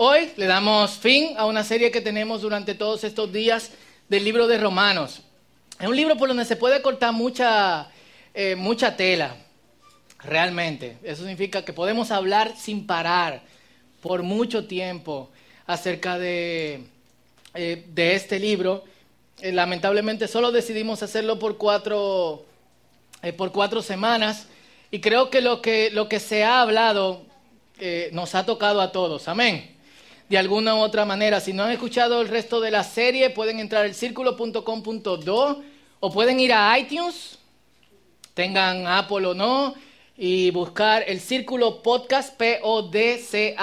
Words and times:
Hoy 0.00 0.30
le 0.36 0.46
damos 0.46 0.92
fin 0.92 1.34
a 1.36 1.44
una 1.44 1.64
serie 1.64 1.90
que 1.90 2.00
tenemos 2.00 2.42
durante 2.42 2.76
todos 2.76 3.02
estos 3.02 3.32
días 3.32 3.72
del 4.08 4.22
libro 4.22 4.46
de 4.46 4.56
Romanos. 4.56 5.22
Es 5.80 5.88
un 5.88 5.96
libro 5.96 6.16
por 6.16 6.28
donde 6.28 6.44
se 6.44 6.54
puede 6.54 6.80
cortar 6.82 7.12
mucha, 7.12 7.90
eh, 8.32 8.54
mucha 8.54 8.96
tela, 8.96 9.34
realmente. 10.20 10.98
Eso 11.02 11.22
significa 11.22 11.64
que 11.64 11.72
podemos 11.72 12.12
hablar 12.12 12.54
sin 12.56 12.86
parar 12.86 13.42
por 14.00 14.22
mucho 14.22 14.68
tiempo 14.68 15.30
acerca 15.66 16.16
de, 16.16 16.84
eh, 17.54 17.84
de 17.88 18.14
este 18.14 18.38
libro. 18.38 18.84
Eh, 19.40 19.50
lamentablemente 19.50 20.28
solo 20.28 20.52
decidimos 20.52 21.02
hacerlo 21.02 21.40
por 21.40 21.58
cuatro, 21.58 22.46
por 23.36 23.50
cuatro 23.50 23.82
semanas 23.82 24.46
y 24.92 25.00
creo 25.00 25.28
que 25.28 25.40
lo, 25.40 25.60
que 25.60 25.90
lo 25.90 26.08
que 26.08 26.20
se 26.20 26.44
ha 26.44 26.60
hablado 26.60 27.26
nos 28.12 28.36
ha 28.36 28.46
tocado 28.46 28.80
a 28.80 28.92
todos. 28.92 29.26
Amén 29.26 29.76
de 30.28 30.38
alguna 30.38 30.74
u 30.74 30.78
otra 30.78 31.04
manera. 31.04 31.40
Si 31.40 31.52
no 31.52 31.64
han 31.64 31.72
escuchado 31.72 32.20
el 32.20 32.28
resto 32.28 32.60
de 32.60 32.70
la 32.70 32.84
serie, 32.84 33.30
pueden 33.30 33.58
entrar 33.60 33.84
al 33.84 33.94
círculo.com.do 33.94 35.62
o 36.00 36.12
pueden 36.12 36.38
ir 36.40 36.52
a 36.52 36.78
iTunes, 36.78 37.38
tengan 38.34 38.86
Apple 38.86 39.26
o 39.26 39.34
no, 39.34 39.74
y 40.16 40.50
buscar 40.50 41.04
el 41.06 41.20
Círculo 41.20 41.82
Podcast, 41.82 42.36
P-O-D-C-A-S-T, 42.36 43.58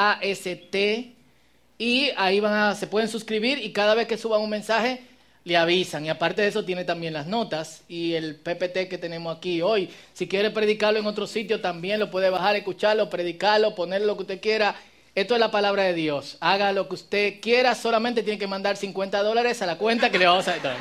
y 1.77 2.09
ahí 2.15 2.39
van 2.39 2.53
a, 2.53 2.73
se 2.75 2.87
pueden 2.87 3.09
suscribir 3.09 3.59
y 3.59 3.73
cada 3.73 3.95
vez 3.95 4.07
que 4.07 4.17
suban 4.17 4.41
un 4.41 4.49
mensaje 4.49 5.01
le 5.43 5.57
avisan. 5.57 6.05
Y 6.05 6.09
aparte 6.09 6.41
de 6.41 6.47
eso 6.47 6.63
tiene 6.63 6.85
también 6.85 7.13
las 7.13 7.27
notas 7.27 7.83
y 7.87 8.13
el 8.13 8.37
PPT 8.37 8.87
que 8.89 8.97
tenemos 8.97 9.35
aquí 9.35 9.61
hoy. 9.61 9.89
Si 10.13 10.27
quiere 10.27 10.51
predicarlo 10.51 10.99
en 10.99 11.05
otro 11.05 11.27
sitio 11.27 11.59
también 11.61 11.99
lo 11.99 12.09
puede 12.09 12.29
bajar, 12.29 12.55
escucharlo, 12.55 13.09
predicarlo, 13.09 13.75
ponerlo 13.75 14.07
lo 14.07 14.15
que 14.15 14.21
usted 14.23 14.41
quiera 14.41 14.75
esto 15.15 15.33
es 15.33 15.39
la 15.39 15.49
palabra 15.49 15.83
de 15.83 15.93
Dios. 15.93 16.35
Haga 16.41 16.73
lo 16.73 16.89
que 16.89 16.95
usted 16.95 17.39
quiera, 17.39 17.73
solamente 17.73 18.21
tiene 18.21 18.37
que 18.37 18.47
mandar 18.47 18.75
50 18.75 19.23
dólares 19.23 19.61
a 19.61 19.65
la 19.65 19.77
cuenta 19.77 20.09
que 20.09 20.19
le 20.19 20.25
vamos 20.25 20.45
a 20.49 20.57
dar. 20.57 20.75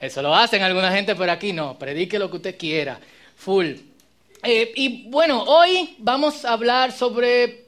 Eso 0.00 0.22
lo 0.22 0.34
hacen 0.34 0.62
alguna 0.62 0.90
gente, 0.90 1.14
pero 1.14 1.30
aquí 1.30 1.52
no. 1.52 1.78
Predique 1.78 2.18
lo 2.18 2.30
que 2.30 2.36
usted 2.36 2.56
quiera. 2.56 2.98
Full. 3.36 3.72
Eh, 4.42 4.72
y 4.74 5.08
bueno, 5.10 5.42
hoy 5.42 5.96
vamos 5.98 6.46
a 6.46 6.52
hablar 6.52 6.92
sobre 6.92 7.66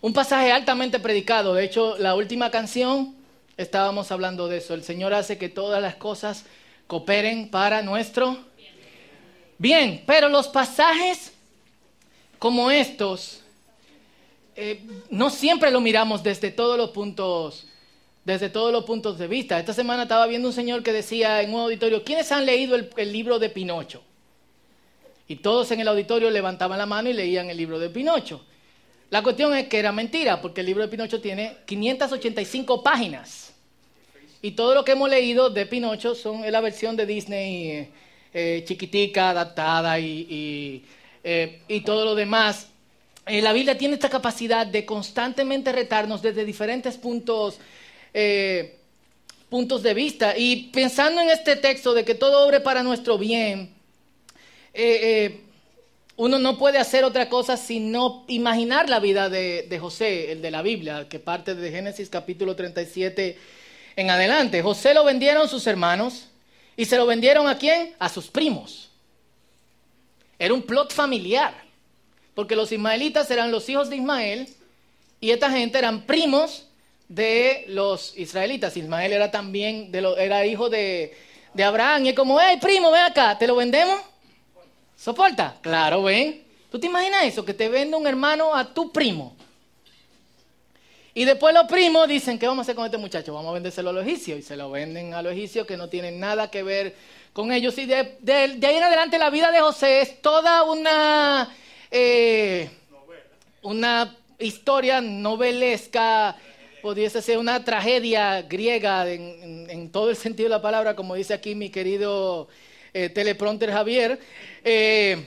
un 0.00 0.14
pasaje 0.14 0.50
altamente 0.50 1.00
predicado. 1.00 1.52
De 1.52 1.64
hecho, 1.64 1.98
la 1.98 2.14
última 2.14 2.50
canción 2.50 3.14
estábamos 3.58 4.10
hablando 4.10 4.48
de 4.48 4.56
eso. 4.56 4.72
El 4.72 4.84
Señor 4.84 5.12
hace 5.12 5.36
que 5.36 5.50
todas 5.50 5.82
las 5.82 5.96
cosas 5.96 6.46
cooperen 6.86 7.50
para 7.50 7.82
nuestro 7.82 8.38
bien. 9.58 10.02
Pero 10.06 10.30
los 10.30 10.48
pasajes 10.48 11.32
como 12.40 12.70
estos, 12.70 13.42
eh, 14.56 14.82
no 15.10 15.28
siempre 15.28 15.70
lo 15.70 15.80
miramos 15.80 16.22
desde 16.22 16.50
todos 16.50 16.76
los 16.76 16.90
puntos 16.90 17.66
desde 18.24 18.50
todos 18.50 18.72
los 18.72 18.84
puntos 18.84 19.18
de 19.18 19.26
vista. 19.26 19.58
Esta 19.58 19.72
semana 19.72 20.02
estaba 20.02 20.26
viendo 20.26 20.48
un 20.48 20.54
señor 20.54 20.82
que 20.82 20.92
decía 20.92 21.40
en 21.42 21.54
un 21.54 21.60
auditorio, 21.60 22.04
¿quiénes 22.04 22.30
han 22.32 22.44
leído 22.44 22.76
el, 22.76 23.12
libro 23.12 23.38
de 23.38 23.48
Pinocho? 23.48 24.02
Y 25.26 25.36
todos 25.36 25.70
en 25.70 25.80
el 25.80 25.88
auditorio 25.88 26.30
levantaban 26.30 26.78
la 26.78 26.86
mano 26.86 27.08
y 27.08 27.14
leían 27.14 27.48
el 27.50 27.56
libro 27.56 27.78
de 27.78 27.88
Pinocho. 27.88 28.44
La 29.08 29.22
cuestión 29.22 29.56
es 29.56 29.68
que 29.68 29.78
era 29.78 29.90
mentira, 29.90 30.40
porque 30.40 30.60
el 30.60 30.66
libro 30.66 30.82
de 30.82 30.88
Pinocho 30.88 31.20
tiene 31.20 31.56
585 31.66 32.82
páginas. 32.82 33.54
Y 34.42 34.52
todo 34.52 34.74
lo 34.74 34.84
que 34.84 34.92
hemos 34.92 35.08
leído 35.08 35.50
de 35.50 35.66
Pinocho 35.66 36.14
son 36.14 36.50
la 36.50 36.60
versión 36.60 36.94
de 36.96 37.06
Disney 37.06 37.90
eh, 38.32 38.64
chiquitica, 38.66 39.30
adaptada 39.30 39.98
y 39.98 40.84
eh, 41.24 41.60
y 41.68 41.80
todo 41.80 42.04
lo 42.04 42.14
demás. 42.14 42.68
Eh, 43.26 43.42
la 43.42 43.52
Biblia 43.52 43.76
tiene 43.76 43.94
esta 43.94 44.08
capacidad 44.08 44.66
de 44.66 44.84
constantemente 44.84 45.72
retarnos 45.72 46.22
desde 46.22 46.44
diferentes 46.44 46.96
puntos, 46.96 47.58
eh, 48.14 48.78
puntos 49.48 49.82
de 49.82 49.94
vista. 49.94 50.36
Y 50.36 50.70
pensando 50.72 51.20
en 51.20 51.30
este 51.30 51.56
texto 51.56 51.94
de 51.94 52.04
que 52.04 52.14
todo 52.14 52.46
obre 52.46 52.60
para 52.60 52.82
nuestro 52.82 53.18
bien, 53.18 53.74
uno 56.16 56.38
no 56.38 56.58
puede 56.58 56.78
hacer 56.78 57.02
otra 57.04 57.28
cosa 57.28 57.56
sino 57.56 58.24
imaginar 58.28 58.88
la 58.88 59.00
vida 59.00 59.28
de, 59.28 59.66
de, 59.68 59.78
José, 59.78 60.32
el 60.32 60.42
de 60.42 60.50
la 60.50 60.62
Biblia, 60.62 61.08
que 61.08 61.18
parte 61.18 61.54
de 61.54 61.70
Génesis 61.70 62.08
capítulo 62.08 62.54
37 62.54 63.36
en 63.96 64.10
adelante. 64.10 64.62
José 64.62 64.94
lo 64.94 65.04
vendieron 65.04 65.48
sus 65.48 65.66
hermanos 65.66 66.28
y 66.76 66.84
se 66.84 66.96
lo 66.96 67.06
vendieron 67.06 67.48
a 67.48 67.58
quién? 67.58 67.94
A 67.98 68.08
sus 68.08 68.28
primos. 68.28 68.89
Era 70.40 70.54
un 70.54 70.62
plot 70.62 70.90
familiar, 70.94 71.52
porque 72.34 72.56
los 72.56 72.72
ismaelitas 72.72 73.30
eran 73.30 73.50
los 73.50 73.68
hijos 73.68 73.90
de 73.90 73.96
Ismael 73.96 74.48
y 75.20 75.32
esta 75.32 75.50
gente 75.50 75.76
eran 75.76 76.06
primos 76.06 76.66
de 77.08 77.66
los 77.68 78.16
israelitas. 78.16 78.74
Ismael 78.74 79.12
era 79.12 79.30
también, 79.30 79.92
de 79.92 80.00
lo, 80.00 80.16
era 80.16 80.46
hijo 80.46 80.70
de, 80.70 81.14
de 81.52 81.62
Abraham. 81.62 82.06
Y 82.06 82.08
es 82.08 82.14
como, 82.14 82.40
hey, 82.40 82.56
primo, 82.58 82.90
ven 82.90 83.02
acá, 83.02 83.36
¿te 83.36 83.46
lo 83.46 83.54
vendemos? 83.54 84.00
¿Soporta? 84.96 85.58
Claro, 85.60 86.04
ven. 86.04 86.42
¿Tú 86.70 86.80
te 86.80 86.86
imaginas 86.86 87.24
eso? 87.24 87.44
Que 87.44 87.52
te 87.52 87.68
vende 87.68 87.98
un 87.98 88.06
hermano 88.06 88.54
a 88.54 88.72
tu 88.72 88.90
primo. 88.90 89.36
Y 91.12 91.26
después 91.26 91.52
los 91.52 91.66
primos 91.66 92.08
dicen, 92.08 92.38
¿qué 92.38 92.46
vamos 92.46 92.60
a 92.60 92.62
hacer 92.62 92.76
con 92.76 92.86
este 92.86 92.96
muchacho? 92.96 93.34
Vamos 93.34 93.50
a 93.50 93.52
vendérselo 93.52 93.90
a 93.90 93.92
los 93.92 94.06
egipcios. 94.06 94.38
Y 94.38 94.42
se 94.42 94.56
lo 94.56 94.70
venden 94.70 95.12
a 95.12 95.20
los 95.20 95.34
egipcios 95.34 95.66
que 95.66 95.76
no 95.76 95.90
tienen 95.90 96.18
nada 96.18 96.50
que 96.50 96.62
ver 96.62 96.96
con 97.32 97.52
ellos. 97.52 97.76
Y 97.78 97.86
de, 97.86 98.18
ahí 98.32 98.76
en 98.76 98.82
adelante 98.82 99.18
la 99.18 99.30
vida 99.30 99.50
de 99.50 99.60
José 99.60 100.00
es 100.00 100.20
toda 100.22 100.64
una, 100.64 101.54
eh, 101.90 102.70
una 103.62 104.16
historia 104.38 105.00
novelesca, 105.00 106.36
pudiese 106.82 107.20
ser 107.20 107.38
una 107.38 107.64
tragedia 107.64 108.42
griega 108.42 109.08
en, 109.08 109.90
todo 109.92 110.10
el 110.10 110.16
sentido 110.16 110.48
de 110.48 110.56
la 110.56 110.62
palabra, 110.62 110.96
como 110.96 111.14
dice 111.14 111.34
aquí 111.34 111.54
mi 111.54 111.70
querido 111.70 112.48
eh, 112.94 113.08
teleprompter 113.08 113.70
Javier. 113.70 114.18
Eh, 114.64 115.26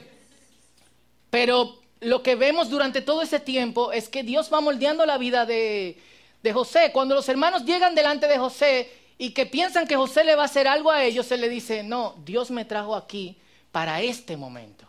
pero 1.29 1.79
lo 1.99 2.21
que 2.21 2.35
vemos 2.35 2.69
durante 2.69 3.01
todo 3.01 3.21
ese 3.21 3.39
tiempo 3.39 3.91
es 3.91 4.09
que 4.09 4.23
Dios 4.23 4.49
va 4.53 4.61
moldeando 4.61 5.05
la 5.05 5.17
vida 5.17 5.45
de, 5.45 5.97
de 6.41 6.53
José. 6.53 6.91
Cuando 6.91 7.15
los 7.15 7.27
hermanos 7.29 7.65
llegan 7.65 7.95
delante 7.95 8.27
de 8.27 8.37
José, 8.37 8.89
y 9.17 9.31
que 9.31 9.45
piensan 9.45 9.87
que 9.87 9.95
José 9.95 10.23
le 10.23 10.35
va 10.35 10.43
a 10.43 10.45
hacer 10.45 10.67
algo 10.67 10.91
a 10.91 11.03
ellos, 11.03 11.25
se 11.25 11.37
le 11.37 11.49
dice, 11.49 11.83
no, 11.83 12.15
Dios 12.25 12.51
me 12.51 12.65
trajo 12.65 12.95
aquí 12.95 13.37
para 13.71 14.01
este 14.01 14.37
momento. 14.37 14.87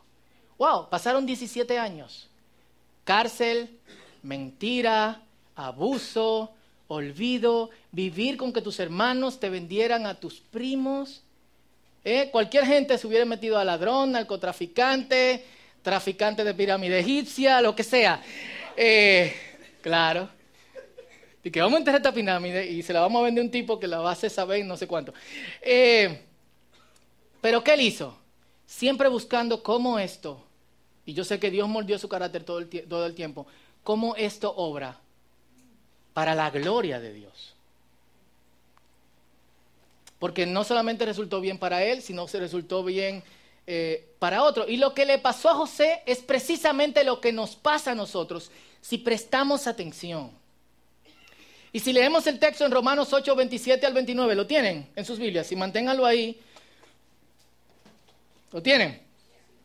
Wow, 0.58 0.88
pasaron 0.88 1.26
17 1.26 1.78
años. 1.78 2.28
Cárcel, 3.04 3.78
mentira, 4.22 5.20
abuso, 5.56 6.52
olvido, 6.88 7.70
vivir 7.92 8.36
con 8.36 8.52
que 8.52 8.62
tus 8.62 8.80
hermanos 8.80 9.40
te 9.40 9.50
vendieran 9.50 10.06
a 10.06 10.14
tus 10.14 10.40
primos. 10.40 11.22
¿Eh? 12.04 12.28
Cualquier 12.30 12.66
gente 12.66 12.98
se 12.98 13.06
hubiera 13.06 13.24
metido 13.24 13.58
a 13.58 13.64
ladrón, 13.64 14.12
narcotraficante, 14.12 15.44
traficante 15.82 16.44
de 16.44 16.54
pirámide 16.54 17.00
egipcia, 17.00 17.60
lo 17.60 17.74
que 17.74 17.82
sea. 17.82 18.22
Eh, 18.76 19.34
claro. 19.80 20.28
Y 21.44 21.50
que 21.50 21.60
vamos 21.60 21.74
a 21.74 21.78
enterrar 21.78 22.00
esta 22.00 22.12
pirámide 22.12 22.66
y 22.66 22.82
se 22.82 22.94
la 22.94 23.00
vamos 23.00 23.20
a 23.20 23.24
vender 23.26 23.42
a 23.42 23.44
un 23.44 23.50
tipo 23.50 23.78
que 23.78 23.86
la 23.86 23.98
va 23.98 24.08
a 24.08 24.12
hacer 24.14 24.30
saber 24.30 24.64
no 24.64 24.78
sé 24.78 24.86
cuánto. 24.86 25.12
Eh, 25.60 26.22
pero 27.42 27.62
¿qué 27.62 27.74
él 27.74 27.82
hizo? 27.82 28.16
Siempre 28.66 29.08
buscando 29.08 29.62
cómo 29.62 29.98
esto, 29.98 30.42
y 31.04 31.12
yo 31.12 31.22
sé 31.22 31.38
que 31.38 31.50
Dios 31.50 31.68
mordió 31.68 31.98
su 31.98 32.08
carácter 32.08 32.44
todo 32.44 32.60
el, 32.60 32.68
todo 32.88 33.04
el 33.04 33.14
tiempo, 33.14 33.46
cómo 33.82 34.16
esto 34.16 34.54
obra 34.56 34.98
para 36.14 36.34
la 36.34 36.48
gloria 36.48 36.98
de 36.98 37.12
Dios. 37.12 37.54
Porque 40.18 40.46
no 40.46 40.64
solamente 40.64 41.04
resultó 41.04 41.42
bien 41.42 41.58
para 41.58 41.84
él, 41.84 42.00
sino 42.00 42.26
se 42.26 42.40
resultó 42.40 42.82
bien 42.82 43.22
eh, 43.66 44.08
para 44.18 44.42
otro. 44.42 44.66
Y 44.66 44.78
lo 44.78 44.94
que 44.94 45.04
le 45.04 45.18
pasó 45.18 45.50
a 45.50 45.54
José 45.54 46.02
es 46.06 46.20
precisamente 46.20 47.04
lo 47.04 47.20
que 47.20 47.32
nos 47.32 47.54
pasa 47.56 47.90
a 47.92 47.94
nosotros 47.94 48.50
si 48.80 48.96
prestamos 48.96 49.66
atención. 49.66 50.30
Y 51.74 51.80
si 51.80 51.92
leemos 51.92 52.24
el 52.28 52.38
texto 52.38 52.64
en 52.64 52.70
Romanos 52.70 53.12
8, 53.12 53.34
27 53.34 53.84
al 53.84 53.92
29, 53.94 54.36
¿lo 54.36 54.46
tienen 54.46 54.86
en 54.94 55.04
sus 55.04 55.18
Biblias? 55.18 55.50
Y 55.50 55.56
manténganlo 55.56 56.06
ahí. 56.06 56.40
¿Lo 58.52 58.62
tienen? 58.62 59.02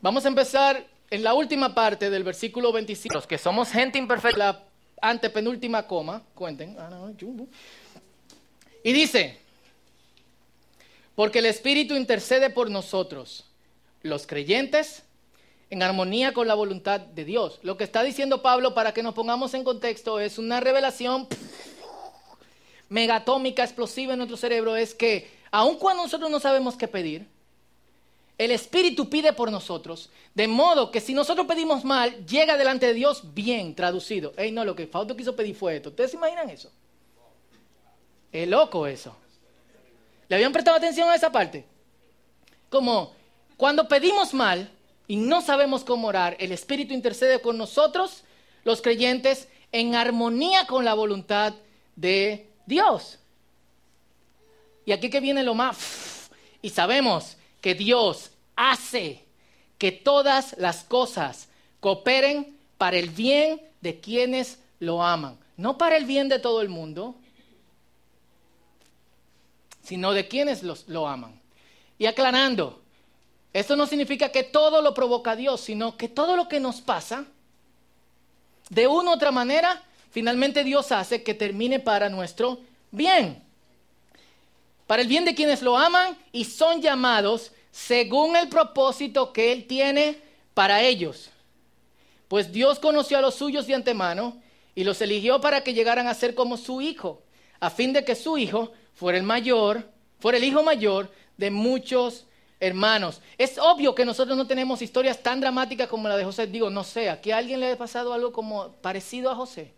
Vamos 0.01 0.25
a 0.25 0.29
empezar 0.29 0.83
en 1.11 1.23
la 1.23 1.35
última 1.35 1.75
parte 1.75 2.09
del 2.09 2.23
versículo 2.23 2.71
25. 2.71 3.13
Los 3.13 3.27
que 3.27 3.37
somos 3.37 3.69
gente 3.69 3.99
imperfecta, 3.99 4.37
la 4.39 4.63
antepenúltima 5.01 5.85
coma, 5.85 6.23
cuenten. 6.33 6.75
Ah, 6.79 7.11
y 8.83 8.91
dice, 8.91 9.37
porque 11.13 11.37
el 11.37 11.45
Espíritu 11.45 11.95
intercede 11.95 12.49
por 12.49 12.71
nosotros, 12.71 13.45
los 14.01 14.25
creyentes, 14.25 15.03
en 15.69 15.83
armonía 15.83 16.33
con 16.33 16.47
la 16.47 16.55
voluntad 16.55 17.01
de 17.01 17.23
Dios. 17.23 17.59
Lo 17.61 17.77
que 17.77 17.83
está 17.83 18.01
diciendo 18.01 18.41
Pablo, 18.41 18.73
para 18.73 18.95
que 18.95 19.03
nos 19.03 19.13
pongamos 19.13 19.53
en 19.53 19.63
contexto, 19.63 20.19
es 20.19 20.39
una 20.39 20.59
revelación 20.59 21.27
megatómica 22.89 23.63
explosiva 23.63 24.13
en 24.13 24.19
nuestro 24.19 24.37
cerebro 24.37 24.75
es 24.75 24.93
que 24.93 25.29
aun 25.51 25.77
cuando 25.77 26.03
nosotros 26.03 26.29
no 26.29 26.39
sabemos 26.39 26.75
qué 26.75 26.87
pedir, 26.87 27.27
el 28.37 28.51
Espíritu 28.51 29.09
pide 29.09 29.33
por 29.33 29.51
nosotros, 29.51 30.09
de 30.33 30.47
modo 30.47 30.91
que 30.91 31.01
si 31.01 31.13
nosotros 31.13 31.45
pedimos 31.45 31.83
mal, 31.83 32.25
llega 32.25 32.57
delante 32.57 32.85
de 32.85 32.93
Dios 32.93 33.33
bien 33.33 33.75
traducido. 33.75 34.33
Ey, 34.37 34.51
no, 34.51 34.63
lo 34.63 34.75
que 34.75 34.87
Fausto 34.87 35.15
quiso 35.15 35.35
pedir 35.35 35.55
fue 35.55 35.75
esto. 35.75 35.89
¿Ustedes 35.89 36.11
se 36.11 36.17
imaginan 36.17 36.49
eso? 36.49 36.71
Es 38.31 38.47
loco 38.47 38.87
eso. 38.87 39.15
¿Le 40.29 40.35
habían 40.35 40.53
prestado 40.53 40.77
atención 40.77 41.09
a 41.09 41.15
esa 41.15 41.31
parte? 41.31 41.65
Como 42.69 43.13
cuando 43.57 43.89
pedimos 43.89 44.33
mal 44.33 44.71
y 45.05 45.17
no 45.17 45.41
sabemos 45.41 45.83
cómo 45.83 46.07
orar, 46.07 46.37
el 46.39 46.53
Espíritu 46.53 46.93
intercede 46.93 47.41
con 47.41 47.57
nosotros, 47.57 48.23
los 48.63 48.81
creyentes, 48.81 49.49
en 49.73 49.95
armonía 49.95 50.65
con 50.65 50.85
la 50.85 50.93
voluntad 50.93 51.55
de 51.97 52.48
Dios. 52.69 53.17
Y 54.85 54.93
aquí 54.93 55.09
que 55.09 55.19
viene 55.19 55.43
lo 55.43 55.55
más... 55.55 56.29
Y 56.61 56.69
sabemos 56.69 57.37
que 57.61 57.73
Dios 57.73 58.31
hace 58.55 59.23
que 59.77 59.91
todas 59.91 60.57
las 60.57 60.83
cosas 60.83 61.47
cooperen 61.79 62.57
para 62.77 62.97
el 62.97 63.09
bien 63.09 63.61
de 63.79 63.99
quienes 63.99 64.59
lo 64.79 65.01
aman. 65.01 65.37
No 65.55 65.77
para 65.77 65.95
el 65.95 66.05
bien 66.05 66.27
de 66.27 66.39
todo 66.39 66.61
el 66.61 66.67
mundo, 66.67 67.15
sino 69.83 70.11
de 70.11 70.27
quienes 70.27 70.63
lo 70.63 71.07
aman. 71.07 71.39
Y 71.97 72.05
aclarando, 72.05 72.81
esto 73.53 73.77
no 73.77 73.87
significa 73.87 74.33
que 74.33 74.43
todo 74.43 74.81
lo 74.81 74.93
provoca 74.93 75.37
Dios, 75.37 75.61
sino 75.61 75.95
que 75.95 76.09
todo 76.09 76.35
lo 76.35 76.49
que 76.49 76.59
nos 76.59 76.81
pasa, 76.81 77.25
de 78.69 78.87
una 78.87 79.11
u 79.11 79.13
otra 79.13 79.31
manera, 79.31 79.81
finalmente 80.19 80.63
Dios 80.63 80.91
hace 80.91 81.23
que 81.23 81.33
termine 81.33 81.79
para 81.79 82.09
nuestro 82.09 82.59
bien 82.91 83.41
para 84.89 85.03
el 85.03 85.07
bien 85.07 85.23
de 85.23 85.35
quienes 85.35 85.61
lo 85.61 85.77
aman 85.77 86.17
y 86.31 86.45
son 86.45 86.81
llamados 86.81 87.51
según 87.69 88.35
el 88.35 88.49
propósito 88.49 89.31
que 89.31 89.51
Él 89.51 89.67
tiene 89.67 90.19
para 90.55 90.81
ellos. 90.81 91.29
Pues 92.27 92.51
Dios 92.51 92.79
conoció 92.79 93.19
a 93.19 93.21
los 93.21 93.35
suyos 93.35 93.67
de 93.67 93.75
antemano 93.75 94.41
y 94.73 94.83
los 94.83 94.99
eligió 95.01 95.39
para 95.41 95.63
que 95.63 95.75
llegaran 95.75 96.07
a 96.07 96.15
ser 96.15 96.33
como 96.33 96.57
su 96.57 96.81
hijo, 96.81 97.21
a 97.59 97.69
fin 97.69 97.93
de 97.93 98.03
que 98.03 98.15
su 98.15 98.39
hijo 98.39 98.71
fuera 98.95 99.19
el 99.19 99.23
mayor, 99.23 99.87
fuera 100.19 100.39
el 100.39 100.43
hijo 100.43 100.63
mayor 100.63 101.11
de 101.37 101.51
muchos 101.51 102.25
hermanos. 102.59 103.21
Es 103.37 103.59
obvio 103.59 103.93
que 103.93 104.05
nosotros 104.05 104.35
no 104.35 104.47
tenemos 104.47 104.81
historias 104.81 105.21
tan 105.21 105.39
dramáticas 105.39 105.87
como 105.87 106.09
la 106.09 106.17
de 106.17 106.25
José. 106.25 106.47
Digo, 106.47 106.71
no 106.71 106.83
sé, 106.83 107.11
aquí 107.11 107.29
a 107.29 107.37
alguien 107.37 107.59
le 107.59 107.73
ha 107.73 107.77
pasado 107.77 108.11
algo 108.11 108.33
como 108.33 108.71
parecido 108.81 109.29
a 109.29 109.35
José, 109.35 109.75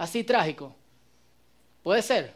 así 0.00 0.24
trágico. 0.24 0.74
Puede 1.82 2.00
ser. 2.00 2.34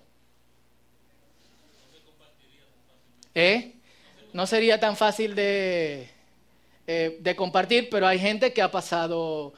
¿Eh? 3.35 3.73
No 4.35 4.47
sería 4.47 4.79
tan 4.79 4.97
fácil 4.97 5.35
de, 5.35 6.11
eh, 6.87 7.17
de 7.19 7.37
compartir, 7.37 7.89
pero 7.89 8.07
hay 8.07 8.19
gente 8.19 8.53
que 8.53 8.61
ha 8.61 8.71
pasado, 8.71 9.55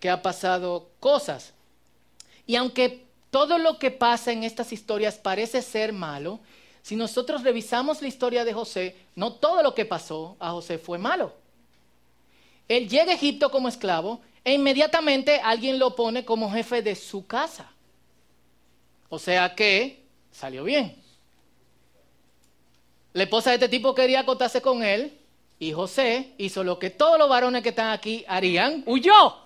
que 0.00 0.08
ha 0.08 0.22
pasado 0.22 0.88
cosas. 0.98 1.52
Y 2.46 2.56
aunque 2.56 3.04
todo 3.30 3.58
lo 3.58 3.78
que 3.78 3.90
pasa 3.90 4.32
en 4.32 4.44
estas 4.44 4.72
historias 4.72 5.18
parece 5.18 5.60
ser 5.60 5.92
malo, 5.92 6.40
si 6.80 6.96
nosotros 6.96 7.42
revisamos 7.42 8.00
la 8.00 8.08
historia 8.08 8.46
de 8.46 8.54
José, 8.54 8.96
no 9.14 9.34
todo 9.34 9.62
lo 9.62 9.74
que 9.74 9.84
pasó 9.84 10.36
a 10.40 10.52
José 10.52 10.78
fue 10.78 10.96
malo. 10.96 11.34
Él 12.66 12.88
llega 12.88 13.12
a 13.12 13.16
Egipto 13.16 13.50
como 13.50 13.68
esclavo 13.68 14.22
e 14.44 14.54
inmediatamente 14.54 15.40
alguien 15.42 15.78
lo 15.78 15.94
pone 15.94 16.24
como 16.24 16.50
jefe 16.50 16.82
de 16.82 16.94
su 16.94 17.26
casa. 17.26 17.70
O 19.08 19.18
sea 19.18 19.54
que 19.54 20.02
salió 20.30 20.64
bien. 20.64 20.96
La 23.12 23.24
esposa 23.24 23.50
de 23.50 23.56
este 23.56 23.68
tipo 23.68 23.94
quería 23.94 24.20
acostarse 24.20 24.62
con 24.62 24.82
él 24.82 25.18
y 25.58 25.72
José 25.72 26.32
hizo 26.38 26.64
lo 26.64 26.78
que 26.78 26.90
todos 26.90 27.18
los 27.18 27.28
varones 27.28 27.62
que 27.62 27.68
están 27.68 27.90
aquí 27.90 28.24
harían, 28.26 28.82
huyó. 28.86 29.36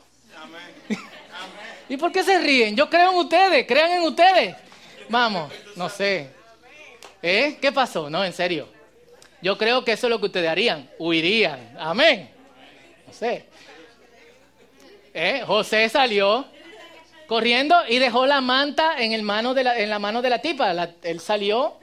Amén. 0.41 0.77
¿Y 1.89 1.97
por 1.97 2.13
qué 2.13 2.23
se 2.23 2.39
ríen? 2.39 2.77
Yo 2.77 2.89
creo 2.89 3.11
en 3.11 3.19
ustedes, 3.19 3.67
crean 3.67 3.91
en 3.91 4.03
ustedes. 4.03 4.57
Vamos, 5.09 5.53
no 5.75 5.89
sé. 5.89 6.31
¿Eh? 7.23 7.59
¿Qué 7.61 7.73
pasó? 7.73 8.09
No, 8.09 8.25
en 8.25 8.33
serio. 8.33 8.69
Yo 9.43 9.59
creo 9.59 9.85
que 9.85 9.93
eso 9.93 10.07
es 10.07 10.11
lo 10.11 10.21
que 10.21 10.27
ustedes 10.27 10.49
harían, 10.49 10.89
huirían. 10.99 11.77
Amén. 11.79 12.31
No 13.07 13.13
sé. 13.13 13.47
¿Eh? 15.19 15.43
José 15.47 15.89
salió 15.89 16.45
corriendo 17.27 17.75
y 17.89 17.99
dejó 17.99 18.27
la 18.27 18.43
manta 18.43 19.03
en, 19.03 19.15
el 19.15 19.23
mano 19.23 19.55
de 19.55 19.65
la, 19.65 19.79
en 19.79 19.89
la 19.89 19.99
mano 19.99 20.21
de 20.21 20.29
la 20.29 20.43
tipa. 20.43 20.71
él 21.03 21.21
salió 21.21 21.79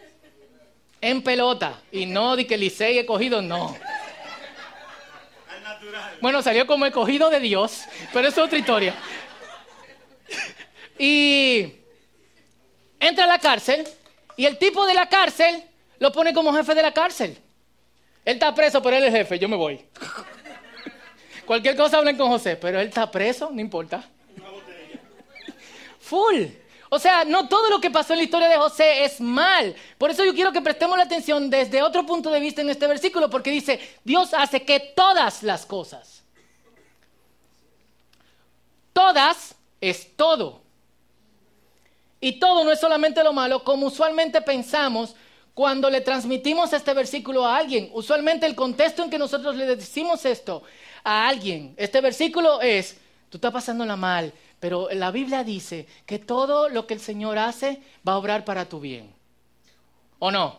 en 1.02 1.24
pelota. 1.24 1.82
Y 1.92 2.06
no 2.06 2.36
de 2.36 2.46
que 2.46 2.60
Licey 2.60 3.00
he 3.00 3.08
cogido, 3.08 3.42
no. 3.42 3.76
Bueno, 6.22 6.44
salió 6.44 6.68
como 6.68 6.86
el 6.86 6.92
cogido 6.92 7.32
de 7.32 7.40
Dios, 7.40 7.86
pero 8.14 8.28
es 8.28 8.38
otra 8.38 8.60
historia. 8.60 8.94
Y 11.00 11.74
entra 13.00 13.24
a 13.24 13.28
la 13.28 13.40
cárcel 13.40 13.88
y 14.38 14.46
el 14.46 14.60
tipo 14.60 14.86
de 14.86 14.94
la 14.94 15.10
cárcel 15.10 15.64
lo 15.98 16.12
pone 16.12 16.36
como 16.36 16.54
jefe 16.54 16.76
de 16.76 16.84
la 16.84 16.94
cárcel. 16.94 17.32
Él 18.26 18.36
está 18.36 18.54
preso, 18.54 18.80
pero 18.84 18.98
él 18.98 19.06
es 19.06 19.12
jefe, 19.12 19.40
yo 19.40 19.50
me 19.50 19.56
voy. 19.56 19.84
Cualquier 21.46 21.76
cosa 21.76 21.98
hablen 21.98 22.18
con 22.18 22.30
José, 22.30 22.56
pero 22.56 22.80
él 22.80 22.88
está 22.88 23.10
preso, 23.10 23.50
no 23.52 23.60
importa. 23.60 24.04
Full. 26.00 26.44
O 26.90 27.00
sea, 27.00 27.26
no 27.26 27.48
todo 27.48 27.70
lo 27.70 27.82
que 27.82 27.90
pasó 27.90 28.14
en 28.14 28.20
la 28.20 28.26
historia 28.26 28.48
de 28.48 28.58
José 28.58 29.04
es 29.04 29.20
mal. 29.20 29.76
Por 29.98 30.12
eso 30.12 30.24
yo 30.24 30.34
quiero 30.34 30.52
que 30.52 30.62
prestemos 30.62 30.96
la 30.96 31.06
atención 31.06 31.50
desde 31.50 31.82
otro 31.82 32.06
punto 32.06 32.30
de 32.30 32.40
vista 32.40 32.62
en 32.62 32.70
este 32.70 32.86
versículo, 32.86 33.30
porque 33.30 33.50
dice, 33.50 33.80
Dios 34.04 34.34
hace 34.34 34.64
que 34.64 34.80
todas 34.96 35.42
las 35.42 35.66
cosas, 35.66 36.24
todas 38.94 39.56
es 39.82 40.16
todo. 40.16 40.62
Y 42.22 42.34
todo 42.34 42.64
no 42.64 42.72
es 42.72 42.80
solamente 42.80 43.24
lo 43.24 43.34
malo, 43.34 43.64
como 43.64 43.88
usualmente 43.88 44.42
pensamos 44.42 45.16
cuando 45.54 45.90
le 45.90 46.02
transmitimos 46.02 46.74
este 46.74 46.94
versículo 46.94 47.46
a 47.46 47.58
alguien. 47.58 47.90
Usualmente 47.94 48.46
el 48.46 48.56
contexto 48.56 49.04
en 49.04 49.10
que 49.10 49.18
nosotros 49.18 49.56
le 49.56 49.66
decimos 49.76 50.26
esto 50.26 50.64
a 51.04 51.28
alguien, 51.28 51.74
este 51.78 52.02
versículo 52.02 52.62
es, 52.62 52.98
tú 53.30 53.38
estás 53.38 53.52
pasándola 53.52 53.96
mal, 53.96 54.32
pero 54.60 54.88
la 54.92 55.12
Biblia 55.12 55.44
dice 55.44 55.88
que 56.06 56.20
todo 56.20 56.70
lo 56.70 56.88
que 56.88 56.94
el 56.94 57.02
Señor 57.02 57.38
hace 57.38 57.82
va 58.08 58.14
a 58.14 58.18
obrar 58.18 58.46
para 58.46 58.66
tu 58.66 58.80
bien. 58.80 59.14
¿O 60.20 60.32
no? 60.32 60.58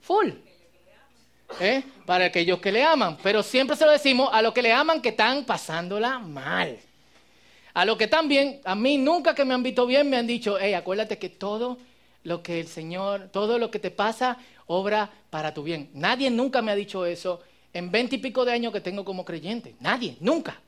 Full. 0.00 0.30
¿Eh? 1.58 1.82
Para 2.06 2.26
aquellos 2.26 2.60
que 2.60 2.70
le 2.70 2.84
aman. 2.84 3.18
Pero 3.20 3.42
siempre 3.42 3.74
se 3.74 3.84
lo 3.84 3.90
decimos 3.90 4.30
a 4.32 4.40
los 4.42 4.54
que 4.54 4.62
le 4.62 4.72
aman 4.72 5.02
que 5.02 5.08
están 5.08 5.44
pasándola 5.44 6.20
mal. 6.20 6.78
A 7.74 7.84
los 7.84 7.96
que 7.96 8.04
están 8.04 8.28
bien, 8.28 8.60
a 8.64 8.76
mí 8.76 8.96
nunca 8.96 9.34
que 9.34 9.44
me 9.44 9.54
han 9.54 9.62
visto 9.64 9.86
bien 9.86 10.08
me 10.08 10.16
han 10.16 10.26
dicho, 10.28 10.56
hey, 10.60 10.74
acuérdate 10.74 11.18
que 11.18 11.28
todo 11.28 11.78
lo 12.22 12.42
que 12.42 12.60
el 12.60 12.68
Señor, 12.68 13.28
todo 13.32 13.58
lo 13.58 13.72
que 13.72 13.80
te 13.80 13.90
pasa, 13.90 14.38
obra 14.66 15.10
para 15.30 15.52
tu 15.52 15.64
bien. 15.64 15.90
Nadie 15.94 16.30
nunca 16.30 16.62
me 16.62 16.70
ha 16.70 16.76
dicho 16.76 17.06
eso 17.06 17.40
en 17.72 17.90
veinte 17.90 18.16
y 18.16 18.18
pico 18.18 18.44
de 18.44 18.52
años 18.52 18.72
que 18.72 18.80
tengo 18.80 19.04
como 19.04 19.24
creyente. 19.24 19.74
Nadie, 19.80 20.16
nunca. 20.20 20.60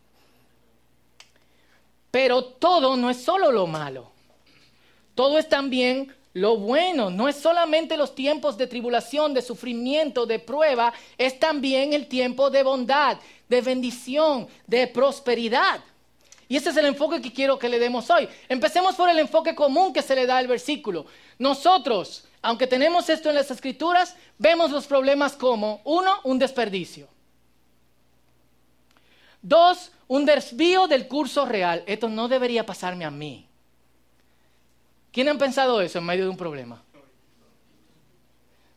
Pero 2.10 2.44
todo 2.44 2.96
no 2.96 3.10
es 3.10 3.22
solo 3.22 3.50
lo 3.50 3.66
malo. 3.66 4.12
Todo 5.14 5.38
es 5.38 5.48
también 5.48 6.14
lo 6.34 6.56
bueno. 6.56 7.10
No 7.10 7.28
es 7.28 7.36
solamente 7.36 7.96
los 7.96 8.14
tiempos 8.14 8.56
de 8.56 8.66
tribulación, 8.66 9.34
de 9.34 9.42
sufrimiento, 9.42 10.26
de 10.26 10.38
prueba. 10.38 10.92
Es 11.18 11.38
también 11.38 11.92
el 11.92 12.06
tiempo 12.06 12.50
de 12.50 12.62
bondad, 12.62 13.18
de 13.48 13.60
bendición, 13.60 14.46
de 14.66 14.86
prosperidad. 14.86 15.80
Y 16.48 16.56
ese 16.56 16.68
es 16.68 16.76
el 16.76 16.84
enfoque 16.84 17.22
que 17.22 17.32
quiero 17.32 17.58
que 17.58 17.70
le 17.70 17.78
demos 17.78 18.10
hoy. 18.10 18.28
Empecemos 18.46 18.94
por 18.94 19.08
el 19.08 19.18
enfoque 19.18 19.54
común 19.54 19.92
que 19.92 20.02
se 20.02 20.14
le 20.14 20.26
da 20.26 20.36
al 20.36 20.46
versículo. 20.46 21.06
Nosotros, 21.38 22.24
aunque 22.42 22.66
tenemos 22.66 23.08
esto 23.08 23.28
en 23.28 23.36
las 23.36 23.50
escrituras, 23.50 24.16
vemos 24.36 24.72
los 24.72 24.86
problemas 24.86 25.34
como, 25.34 25.80
uno, 25.84 26.12
un 26.24 26.40
desperdicio. 26.40 27.08
Dos, 29.40 29.92
un 30.08 30.24
desvío 30.24 30.88
del 30.88 31.06
curso 31.06 31.46
real. 31.46 31.84
Esto 31.86 32.08
no 32.08 32.26
debería 32.26 32.66
pasarme 32.66 33.04
a 33.04 33.10
mí. 33.10 33.46
¿Quién 35.12 35.28
han 35.28 35.38
pensado 35.38 35.80
eso 35.80 35.98
en 35.98 36.06
medio 36.06 36.24
de 36.24 36.30
un 36.30 36.36
problema? 36.36 36.82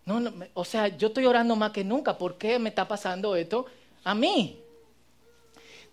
No, 0.06 0.22
o 0.54 0.64
sea, 0.64 0.88
yo 0.90 1.08
estoy 1.08 1.26
orando 1.26 1.56
más 1.56 1.72
que 1.72 1.84
nunca. 1.84 2.18
¿Por 2.18 2.38
qué 2.38 2.60
me 2.60 2.70
está 2.70 2.88
pasando 2.88 3.36
esto 3.36 3.66
a 4.04 4.14
mí? 4.14 4.60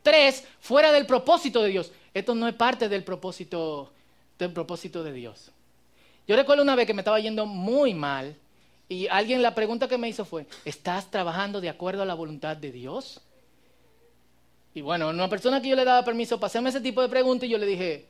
Tres, 0.03 0.45
fuera 0.61 0.93
del 0.93 1.07
propósito 1.07 1.63
de 1.63 1.71
Dios. 1.71 1.93
Esto 2.13 2.35
no 2.35 2.47
es 2.49 2.55
parte 2.55 2.89
del 2.91 3.05
propósito, 3.05 3.91
del 4.39 4.53
propósito 4.53 5.03
de 5.03 5.13
Dios. 5.13 5.51
Yo 6.27 6.37
recuerdo 6.37 6.63
una 6.63 6.77
vez 6.77 6.87
que 6.87 6.95
me 6.95 7.01
estaba 7.01 7.19
yendo 7.21 7.47
muy 7.47 7.95
mal 7.95 8.37
y 8.89 9.09
alguien 9.09 9.43
la 9.43 9.55
pregunta 9.55 9.89
que 9.89 9.99
me 9.99 10.09
hizo 10.09 10.25
fue, 10.25 10.47
¿estás 10.65 11.11
trabajando 11.11 11.61
de 11.61 11.69
acuerdo 11.69 12.03
a 12.03 12.07
la 12.07 12.15
voluntad 12.15 12.57
de 12.57 12.71
Dios? 12.71 13.21
Y 14.75 14.81
bueno, 14.81 15.09
una 15.09 15.29
persona 15.29 15.61
que 15.61 15.69
yo 15.69 15.77
le 15.77 15.85
daba 15.85 16.05
permiso 16.05 16.39
para 16.39 16.47
hacerme 16.47 16.71
ese 16.71 16.81
tipo 16.81 17.03
de 17.03 17.09
preguntas, 17.09 17.49
y 17.49 17.53
yo 17.53 17.59
le 17.59 17.67
dije, 17.67 18.07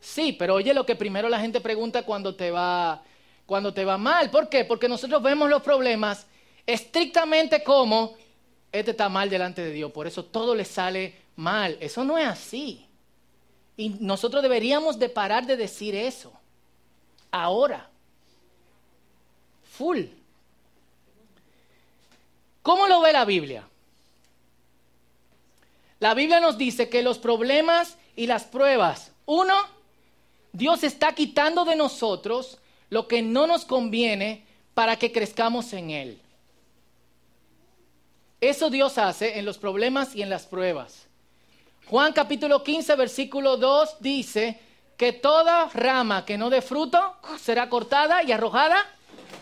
sí, 0.00 0.32
pero 0.32 0.54
oye 0.54 0.74
lo 0.74 0.84
que 0.84 0.96
primero 0.96 1.28
la 1.28 1.40
gente 1.40 1.60
pregunta 1.60 2.02
cuando 2.02 2.34
te 2.34 2.50
va, 2.50 3.02
cuando 3.46 3.72
te 3.72 3.84
va 3.84 3.96
mal. 3.96 4.30
¿Por 4.30 4.48
qué? 4.48 4.64
Porque 4.64 4.88
nosotros 4.88 5.22
vemos 5.22 5.48
los 5.48 5.62
problemas 5.62 6.26
estrictamente 6.66 7.62
como 7.62 8.14
este 8.72 8.92
está 8.92 9.08
mal 9.08 9.28
delante 9.28 9.62
de 9.62 9.72
Dios, 9.72 9.90
por 9.90 10.06
eso 10.06 10.24
todo 10.24 10.54
le 10.54 10.64
sale 10.64 11.14
mal. 11.36 11.76
Eso 11.80 12.04
no 12.04 12.18
es 12.18 12.26
así. 12.26 12.86
Y 13.76 13.90
nosotros 14.00 14.42
deberíamos 14.42 14.98
de 14.98 15.08
parar 15.08 15.46
de 15.46 15.56
decir 15.56 15.94
eso. 15.94 16.32
Ahora. 17.30 17.88
Full. 19.72 20.00
¿Cómo 22.62 22.86
lo 22.86 23.00
ve 23.00 23.12
la 23.12 23.24
Biblia? 23.24 23.66
La 25.98 26.14
Biblia 26.14 26.40
nos 26.40 26.56
dice 26.56 26.88
que 26.88 27.02
los 27.02 27.18
problemas 27.18 27.96
y 28.16 28.26
las 28.26 28.44
pruebas, 28.44 29.12
uno, 29.26 29.54
Dios 30.52 30.82
está 30.82 31.14
quitando 31.14 31.64
de 31.64 31.76
nosotros 31.76 32.58
lo 32.88 33.06
que 33.06 33.22
no 33.22 33.46
nos 33.46 33.64
conviene 33.64 34.44
para 34.74 34.96
que 34.96 35.12
crezcamos 35.12 35.72
en 35.72 35.90
Él. 35.90 36.20
Eso 38.40 38.70
Dios 38.70 38.96
hace 38.98 39.38
en 39.38 39.44
los 39.44 39.58
problemas 39.58 40.14
y 40.16 40.22
en 40.22 40.30
las 40.30 40.46
pruebas. 40.46 41.06
Juan 41.86 42.12
capítulo 42.12 42.62
15, 42.62 42.94
versículo 42.96 43.56
2 43.56 43.96
dice 44.00 44.58
que 45.00 45.14
toda 45.14 45.70
rama 45.72 46.26
que 46.26 46.36
no 46.36 46.50
dé 46.50 46.60
fruto 46.60 47.16
será 47.38 47.70
cortada 47.70 48.22
y 48.22 48.32
arrojada 48.32 48.76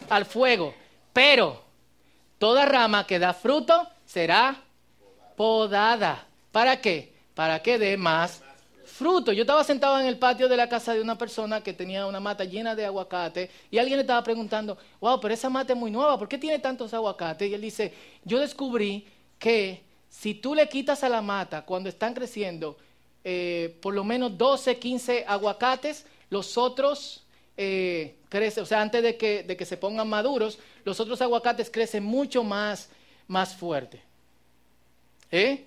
al 0.09 0.25
fuego. 0.25 0.73
Pero 1.13 1.61
toda 2.39 2.65
rama 2.65 3.05
que 3.05 3.19
da 3.19 3.35
fruto 3.35 3.89
será 4.07 4.55
podada. 5.35 6.25
¿Para 6.53 6.81
qué? 6.81 7.13
Para 7.35 7.61
que 7.61 7.77
dé 7.77 7.97
más 7.97 8.41
fruto. 8.85 9.33
Yo 9.33 9.41
estaba 9.41 9.65
sentado 9.65 9.99
en 9.99 10.07
el 10.07 10.17
patio 10.17 10.49
de 10.49 10.57
la 10.57 10.69
casa 10.69 10.95
de 10.95 11.01
una 11.01 11.19
persona 11.19 11.61
que 11.61 11.73
tenía 11.73 12.07
una 12.07 12.21
mata 12.21 12.45
llena 12.45 12.77
de 12.77 12.87
aguacate 12.87 13.51
y 13.69 13.79
alguien 13.79 13.97
le 13.97 14.03
estaba 14.03 14.23
preguntando, 14.23 14.79
wow, 15.01 15.19
pero 15.19 15.35
esa 15.35 15.51
mata 15.51 15.73
es 15.73 15.79
muy 15.79 15.91
nueva, 15.91 16.17
¿por 16.17 16.29
qué 16.29 16.39
tiene 16.39 16.61
tantos 16.61 16.95
aguacates? 16.95 17.51
Y 17.51 17.55
él 17.55 17.61
dice, 17.61 17.93
yo 18.23 18.39
descubrí 18.39 19.09
que 19.41 19.83
si 20.09 20.35
tú 20.35 20.55
le 20.55 20.69
quitas 20.69 21.03
a 21.03 21.09
la 21.09 21.21
mata 21.21 21.63
cuando 21.63 21.89
están 21.89 22.15
creciendo 22.15 22.77
eh, 23.31 23.77
por 23.83 23.93
lo 23.93 24.05
menos 24.05 24.39
12, 24.39 24.79
15 24.79 25.27
aguacates, 25.29 26.07
los 26.31 26.57
otros 26.57 27.27
eh, 27.59 28.15
crecen, 28.31 28.63
o 28.63 28.67
sea, 28.67 28.81
antes 28.81 29.03
de 29.03 29.19
que, 29.19 29.43
de 29.43 29.55
que 29.55 29.67
se 29.67 29.77
pongan 29.77 30.09
maduros, 30.09 30.59
los 30.83 30.99
otros 30.99 31.21
aguacates 31.21 31.69
crecen 31.69 32.05
mucho 32.05 32.43
más, 32.43 32.89
más 33.27 33.55
fuerte. 33.55 34.01
¿Eh? 35.31 35.63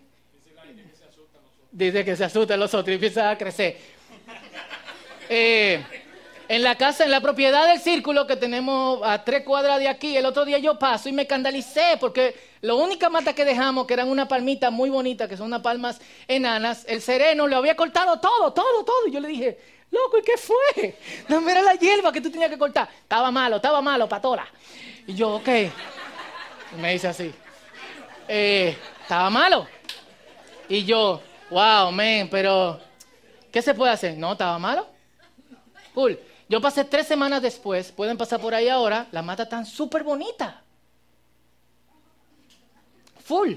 Dice 1.72 2.03
que 2.03 2.15
se 2.15 2.24
asustan 2.24 2.60
los 2.60 2.74
otros 2.74 2.89
y 2.89 2.94
empieza 2.96 3.30
a 3.30 3.38
crecer. 3.38 3.77
Eh, 5.34 5.82
en 6.51 6.63
la 6.63 6.75
casa, 6.75 7.05
en 7.05 7.12
la 7.12 7.22
propiedad 7.22 7.65
del 7.65 7.79
círculo 7.79 8.27
que 8.27 8.36
tenemos 8.36 9.00
a 9.05 9.24
tres 9.24 9.46
cuadras 9.46 9.79
de 9.79 9.88
aquí, 9.88 10.17
el 10.17 10.25
otro 10.25 10.43
día 10.43 10.58
yo 10.58 10.77
paso 10.77 11.08
y 11.08 11.13
me 11.13 11.22
escandalicé 11.22 11.98
porque 11.98 12.36
la 12.60 12.74
única 12.74 13.10
mata 13.10 13.34
que 13.34 13.46
dejamos, 13.46 13.88
que 13.88 13.93
eran 13.93 14.10
una 14.10 14.27
palmita 14.27 14.70
muy 14.70 14.89
bonita, 14.89 15.29
que 15.29 15.38
son 15.38 15.48
unas 15.48 15.62
palmas 15.62 16.01
enanas, 16.27 16.84
el 16.89 17.01
sereno 17.01 17.48
lo 17.48 17.55
había 17.55 17.77
cortado 17.77 18.20
todo, 18.20 18.51
todo, 18.51 18.84
todo. 18.84 19.08
Y 19.08 19.12
yo 19.12 19.22
le 19.22 19.29
dije, 19.29 19.58
loco, 19.91 20.17
¿y 20.17 20.24
qué 20.24 20.38
fue? 20.38 20.98
No, 21.29 21.48
era 21.50 21.62
la 21.62 21.75
hierba 21.75 22.12
que 22.12 22.20
tú 22.20 22.29
tenías 22.29 22.50
que 22.50 22.58
cortar. 22.58 22.89
Estaba 23.01 23.31
malo, 23.31 23.55
estaba 23.55 23.81
malo, 23.81 24.10
patola. 24.10 24.46
Y 25.08 25.15
yo, 25.15 25.36
ok. 25.36 25.48
Y 25.48 26.81
me 26.81 26.91
dice 26.91 27.08
así, 27.08 27.34
eh, 28.27 28.75
estaba 29.01 29.29
malo. 29.29 29.67
Y 30.67 30.84
yo, 30.84 31.22
Wow, 31.50 31.91
man, 31.91 32.29
pero 32.31 32.79
¿qué 33.51 33.62
se 33.62 33.74
puede 33.74 33.91
hacer? 33.91 34.17
No, 34.17 34.31
estaba 34.31 34.58
malo. 34.58 34.88
Cool. 35.93 36.17
Yo 36.51 36.60
pasé 36.60 36.84
tres 36.84 37.08
semanas 37.08 37.41
después, 37.41 37.93
pueden 37.93 38.17
pasar 38.17 38.41
por 38.41 38.53
ahí 38.53 38.67
ahora, 38.67 39.08
la 39.13 39.22
mata 39.22 39.48
tan 39.48 39.65
súper 39.65 40.03
bonita. 40.03 40.62
Full. 43.24 43.53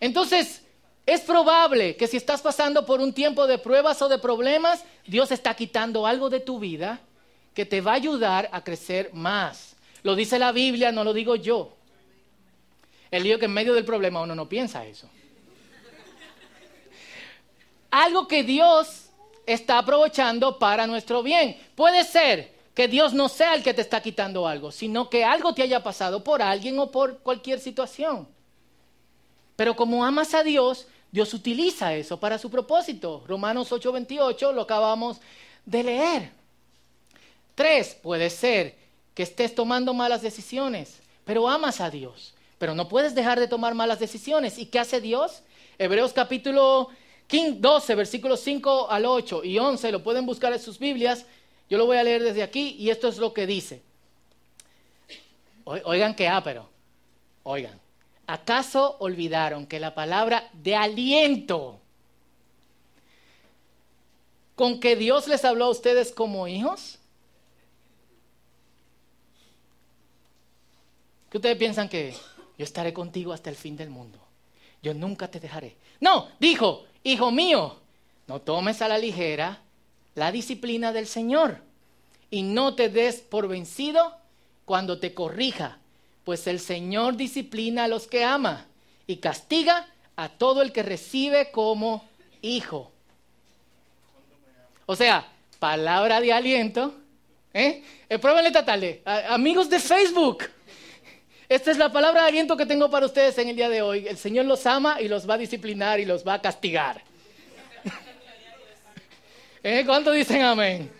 Entonces, 0.00 0.62
es 1.04 1.20
probable 1.20 1.96
que 1.96 2.06
si 2.06 2.16
estás 2.16 2.40
pasando 2.40 2.86
por 2.86 3.00
un 3.00 3.12
tiempo 3.12 3.46
de 3.46 3.58
pruebas 3.58 4.00
o 4.00 4.08
de 4.08 4.16
problemas, 4.18 4.82
Dios 5.06 5.30
está 5.32 5.54
quitando 5.54 6.06
algo 6.06 6.30
de 6.30 6.40
tu 6.40 6.58
vida 6.58 6.98
que 7.52 7.66
te 7.66 7.82
va 7.82 7.92
a 7.92 7.96
ayudar 7.96 8.48
a 8.52 8.64
crecer 8.64 9.12
más. 9.12 9.76
Lo 10.02 10.14
dice 10.14 10.38
la 10.38 10.50
Biblia, 10.50 10.92
no 10.92 11.04
lo 11.04 11.12
digo 11.12 11.36
yo. 11.36 11.76
El 13.10 13.22
lío 13.24 13.38
que 13.38 13.44
en 13.44 13.52
medio 13.52 13.74
del 13.74 13.84
problema 13.84 14.22
uno 14.22 14.34
no 14.34 14.48
piensa 14.48 14.86
eso 14.86 15.10
algo 17.94 18.26
que 18.26 18.42
Dios 18.42 19.03
está 19.46 19.78
aprovechando 19.78 20.58
para 20.58 20.86
nuestro 20.86 21.22
bien. 21.22 21.56
Puede 21.74 22.04
ser 22.04 22.52
que 22.74 22.88
Dios 22.88 23.12
no 23.14 23.28
sea 23.28 23.54
el 23.54 23.62
que 23.62 23.74
te 23.74 23.82
está 23.82 24.02
quitando 24.02 24.46
algo, 24.48 24.72
sino 24.72 25.08
que 25.08 25.24
algo 25.24 25.54
te 25.54 25.62
haya 25.62 25.82
pasado 25.82 26.24
por 26.24 26.42
alguien 26.42 26.78
o 26.78 26.90
por 26.90 27.18
cualquier 27.18 27.60
situación. 27.60 28.26
Pero 29.56 29.76
como 29.76 30.04
amas 30.04 30.34
a 30.34 30.42
Dios, 30.42 30.86
Dios 31.12 31.32
utiliza 31.32 31.94
eso 31.94 32.18
para 32.18 32.38
su 32.38 32.50
propósito. 32.50 33.22
Romanos 33.28 33.70
8:28 33.70 34.52
lo 34.52 34.62
acabamos 34.62 35.18
de 35.64 35.84
leer. 35.84 36.32
Tres, 37.54 37.96
puede 38.02 38.30
ser 38.30 38.76
que 39.14 39.22
estés 39.22 39.54
tomando 39.54 39.94
malas 39.94 40.22
decisiones, 40.22 40.98
pero 41.24 41.48
amas 41.48 41.80
a 41.80 41.90
Dios. 41.90 42.34
Pero 42.58 42.74
no 42.74 42.88
puedes 42.88 43.14
dejar 43.14 43.38
de 43.38 43.46
tomar 43.46 43.74
malas 43.74 44.00
decisiones. 44.00 44.58
¿Y 44.58 44.66
qué 44.66 44.80
hace 44.80 45.00
Dios? 45.00 45.42
Hebreos 45.78 46.12
capítulo 46.12 46.88
12, 47.60 47.94
versículos 47.94 48.40
5 48.40 48.90
al 48.90 49.06
8 49.06 49.44
y 49.44 49.58
11, 49.58 49.92
lo 49.92 50.02
pueden 50.02 50.26
buscar 50.26 50.52
en 50.52 50.60
sus 50.60 50.78
Biblias. 50.78 51.26
Yo 51.68 51.78
lo 51.78 51.86
voy 51.86 51.96
a 51.96 52.04
leer 52.04 52.22
desde 52.22 52.42
aquí 52.42 52.76
y 52.78 52.90
esto 52.90 53.08
es 53.08 53.18
lo 53.18 53.32
que 53.32 53.46
dice. 53.46 53.82
Oigan 55.64 56.14
qué 56.14 56.30
pero 56.42 56.68
Oigan. 57.44 57.78
¿Acaso 58.26 58.96
olvidaron 59.00 59.66
que 59.66 59.78
la 59.78 59.94
palabra 59.94 60.48
de 60.54 60.74
aliento 60.76 61.78
con 64.54 64.80
que 64.80 64.96
Dios 64.96 65.28
les 65.28 65.44
habló 65.44 65.66
a 65.66 65.70
ustedes 65.70 66.10
como 66.10 66.48
hijos? 66.48 66.98
¿Qué 71.30 71.38
ustedes 71.38 71.58
piensan 71.58 71.88
que 71.88 72.14
yo 72.56 72.64
estaré 72.64 72.94
contigo 72.94 73.32
hasta 73.32 73.50
el 73.50 73.56
fin 73.56 73.76
del 73.76 73.90
mundo? 73.90 74.18
Yo 74.82 74.94
nunca 74.94 75.28
te 75.28 75.40
dejaré. 75.40 75.76
No, 76.00 76.28
dijo, 76.38 76.84
Hijo 77.04 77.30
mío, 77.30 77.76
no 78.26 78.40
tomes 78.40 78.82
a 78.82 78.88
la 78.88 78.98
ligera 78.98 79.60
la 80.14 80.32
disciplina 80.32 80.92
del 80.92 81.06
Señor 81.06 81.58
y 82.30 82.42
no 82.42 82.74
te 82.74 82.88
des 82.88 83.16
por 83.20 83.48
vencido 83.48 84.16
cuando 84.64 84.98
te 84.98 85.12
corrija, 85.12 85.78
pues 86.24 86.46
el 86.46 86.60
Señor 86.60 87.16
disciplina 87.16 87.84
a 87.84 87.88
los 87.88 88.06
que 88.06 88.24
ama 88.24 88.66
y 89.06 89.16
castiga 89.16 89.86
a 90.16 90.28
todo 90.28 90.62
el 90.62 90.72
que 90.72 90.82
recibe 90.82 91.50
como 91.50 92.08
hijo. 92.42 92.90
O 94.86 94.96
sea, 94.96 95.26
palabra 95.58 96.20
de 96.20 96.32
aliento. 96.32 96.94
¿eh? 97.52 97.82
Eh, 98.08 98.20
esta 98.46 98.64
tarde. 98.64 99.02
amigos 99.28 99.68
de 99.68 99.80
Facebook, 99.80 100.44
esta 101.48 101.70
es 101.70 101.78
la 101.78 101.92
palabra 101.92 102.22
de 102.22 102.28
aliento 102.28 102.56
que 102.56 102.66
tengo 102.66 102.90
para 102.90 103.06
ustedes 103.06 103.36
en 103.38 103.48
el 103.48 103.56
día 103.56 103.68
de 103.68 103.82
hoy. 103.82 104.08
El 104.08 104.16
Señor 104.16 104.46
los 104.46 104.64
ama 104.66 105.00
y 105.00 105.08
los 105.08 105.28
va 105.28 105.34
a 105.34 105.38
disciplinar 105.38 106.00
y 106.00 106.04
los 106.04 106.26
va 106.26 106.34
a 106.34 106.42
castigar. 106.42 107.02
¿Eh? 109.62 109.82
¿Cuánto 109.86 110.10
dicen 110.12 110.42
amén? 110.42 110.90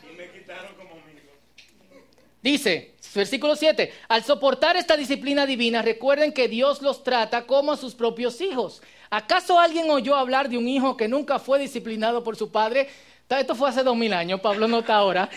Dice, 2.43 2.95
versículo 3.15 3.57
7, 3.57 3.91
al 4.09 4.23
soportar 4.23 4.77
esta 4.77 4.99
disciplina 4.99 5.47
divina, 5.47 5.81
recuerden 5.81 6.31
que 6.31 6.47
Dios 6.47 6.83
los 6.83 7.03
trata 7.03 7.47
como 7.47 7.73
a 7.73 7.77
sus 7.79 7.95
propios 7.95 8.39
hijos. 8.43 8.83
¿Acaso 9.09 9.59
alguien 9.59 9.89
oyó 9.91 10.15
hablar 10.15 10.51
de 10.51 10.59
un 10.59 10.69
hijo 10.69 10.95
que 10.97 11.09
nunca 11.09 11.39
fue 11.39 11.59
disciplinado 11.59 12.23
por 12.23 12.37
su 12.37 12.51
padre? 12.51 12.89
Esto 13.31 13.55
fue 13.55 13.71
hace 13.71 13.83
dos 13.83 13.97
mil 13.97 14.13
años, 14.13 14.41
Pablo 14.41 14.69
no 14.69 14.81
está 14.81 14.97
ahora, 14.97 15.31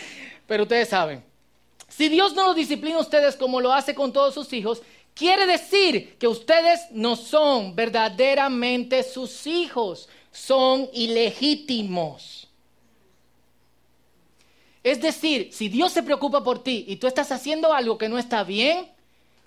pero 0.46 0.64
ustedes 0.64 0.88
saben. 0.88 1.24
Si 1.88 2.08
Dios 2.08 2.34
no 2.34 2.46
los 2.48 2.56
disciplina 2.56 2.98
a 2.98 3.00
ustedes 3.00 3.34
como 3.36 3.60
lo 3.60 3.72
hace 3.72 3.94
con 3.94 4.12
todos 4.12 4.34
sus 4.34 4.52
hijos, 4.52 4.82
Quiere 5.18 5.46
decir 5.46 6.16
que 6.16 6.28
ustedes 6.28 6.92
no 6.92 7.16
son 7.16 7.74
verdaderamente 7.74 9.02
sus 9.02 9.48
hijos, 9.48 10.08
son 10.30 10.88
ilegítimos. 10.92 12.46
Es 14.84 15.02
decir, 15.02 15.48
si 15.52 15.68
Dios 15.68 15.90
se 15.90 16.04
preocupa 16.04 16.44
por 16.44 16.62
ti 16.62 16.84
y 16.86 16.96
tú 16.96 17.08
estás 17.08 17.32
haciendo 17.32 17.72
algo 17.72 17.98
que 17.98 18.08
no 18.08 18.16
está 18.16 18.44
bien, 18.44 18.86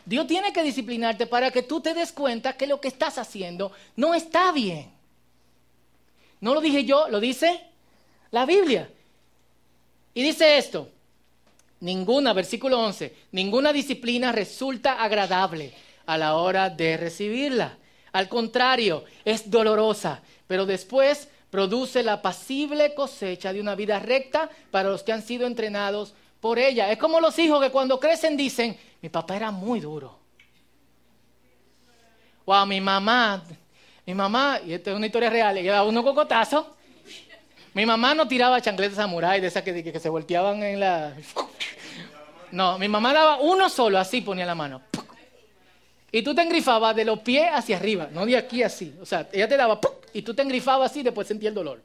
Dios 0.05 0.27
tiene 0.27 0.51
que 0.51 0.61
disciplinarte 0.61 1.25
para 1.25 1.51
que 1.51 1.63
tú 1.63 1.79
te 1.79 1.93
des 1.93 2.11
cuenta 2.11 2.57
que 2.57 2.67
lo 2.67 2.81
que 2.81 2.89
estás 2.89 3.17
haciendo 3.17 3.71
no 3.95 4.13
está 4.13 4.51
bien. 4.51 4.91
No 6.41 6.53
lo 6.53 6.59
dije 6.59 6.83
yo, 6.83 7.07
lo 7.07 7.21
dice 7.21 7.61
la 8.31 8.45
Biblia. 8.45 8.91
Y 10.13 10.21
dice 10.21 10.57
esto, 10.57 10.89
Ninguna, 11.81 12.33
versículo 12.33 12.79
11, 12.79 13.15
ninguna 13.31 13.73
disciplina 13.73 14.31
resulta 14.31 15.01
agradable 15.01 15.73
a 16.05 16.17
la 16.17 16.35
hora 16.35 16.69
de 16.69 16.95
recibirla. 16.95 17.77
Al 18.11 18.29
contrario, 18.29 19.03
es 19.25 19.50
dolorosa, 19.50 20.21
pero 20.47 20.65
después 20.65 21.27
produce 21.50 22.03
la 22.03 22.21
pasible 22.21 22.93
cosecha 22.93 23.51
de 23.51 23.59
una 23.59 23.75
vida 23.75 24.00
recta 24.00 24.50
para 24.69 24.89
los 24.89 25.01
que 25.01 25.11
han 25.11 25.23
sido 25.23 25.47
entrenados 25.47 26.13
por 26.39 26.59
ella. 26.59 26.91
Es 26.91 27.00
como 27.00 27.19
los 27.19 27.38
hijos 27.39 27.61
que 27.63 27.71
cuando 27.71 28.00
crecen 28.00 28.38
dicen, 28.38 28.77
mi 29.01 29.09
papá 29.09 29.35
era 29.35 29.50
muy 29.50 29.79
duro. 29.79 30.19
Wow, 32.45 32.65
mi 32.67 32.79
mamá, 32.79 33.43
mi 34.05 34.13
mamá, 34.13 34.59
y 34.65 34.73
esto 34.73 34.91
es 34.91 34.97
una 34.97 35.07
historia 35.07 35.29
real, 35.29 35.57
ella 35.57 35.73
daba 35.73 35.88
unos 35.88 36.03
cocotazos. 36.03 36.65
Mi 37.73 37.85
mamá 37.85 38.13
no 38.13 38.27
tiraba 38.27 38.61
chancletas 38.61 38.97
samurai 38.97 39.39
de 39.39 39.47
esas 39.47 39.63
que, 39.63 39.83
que, 39.83 39.99
se 39.99 40.09
volteaban 40.09 40.61
en 40.63 40.79
la... 40.79 41.15
No, 42.51 42.77
mi 42.77 42.89
mamá 42.89 43.13
daba 43.13 43.39
uno 43.39 43.69
solo, 43.69 43.97
así 43.97 44.19
ponía 44.19 44.45
la 44.45 44.55
mano. 44.55 44.81
Y 46.11 46.21
tú 46.21 46.35
te 46.35 46.41
engrifabas 46.41 46.93
de 46.93 47.05
los 47.05 47.19
pies 47.19 47.49
hacia 47.53 47.77
arriba, 47.77 48.09
no 48.11 48.25
de 48.25 48.35
aquí 48.35 48.61
así. 48.61 48.93
O 49.01 49.05
sea, 49.05 49.29
ella 49.31 49.47
te 49.47 49.55
daba 49.55 49.79
y 50.11 50.21
tú 50.21 50.33
te 50.33 50.41
engrifabas 50.41 50.91
así 50.91 50.99
y 50.99 51.03
después 51.03 51.29
sentías 51.29 51.51
el 51.51 51.55
dolor. 51.55 51.81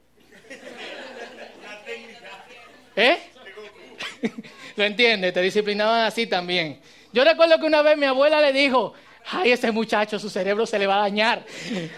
¿Eh? 2.97 3.17
¿Lo 4.77 4.85
entiendes? 4.85 5.33
Te 5.33 5.41
disciplinaban 5.41 6.05
así 6.05 6.27
también. 6.27 6.81
Yo 7.13 7.23
recuerdo 7.23 7.61
que 7.61 7.67
una 7.67 7.83
vez 7.83 7.97
mi 7.97 8.07
abuela 8.07 8.41
le 8.41 8.53
dijo, 8.53 8.93
ay, 9.27 9.53
ese 9.53 9.71
muchacho, 9.71 10.19
su 10.19 10.29
cerebro 10.29 10.67
se 10.67 10.81
le 10.81 10.89
va 10.89 10.97
a 10.97 11.01
dañar. 11.01 11.45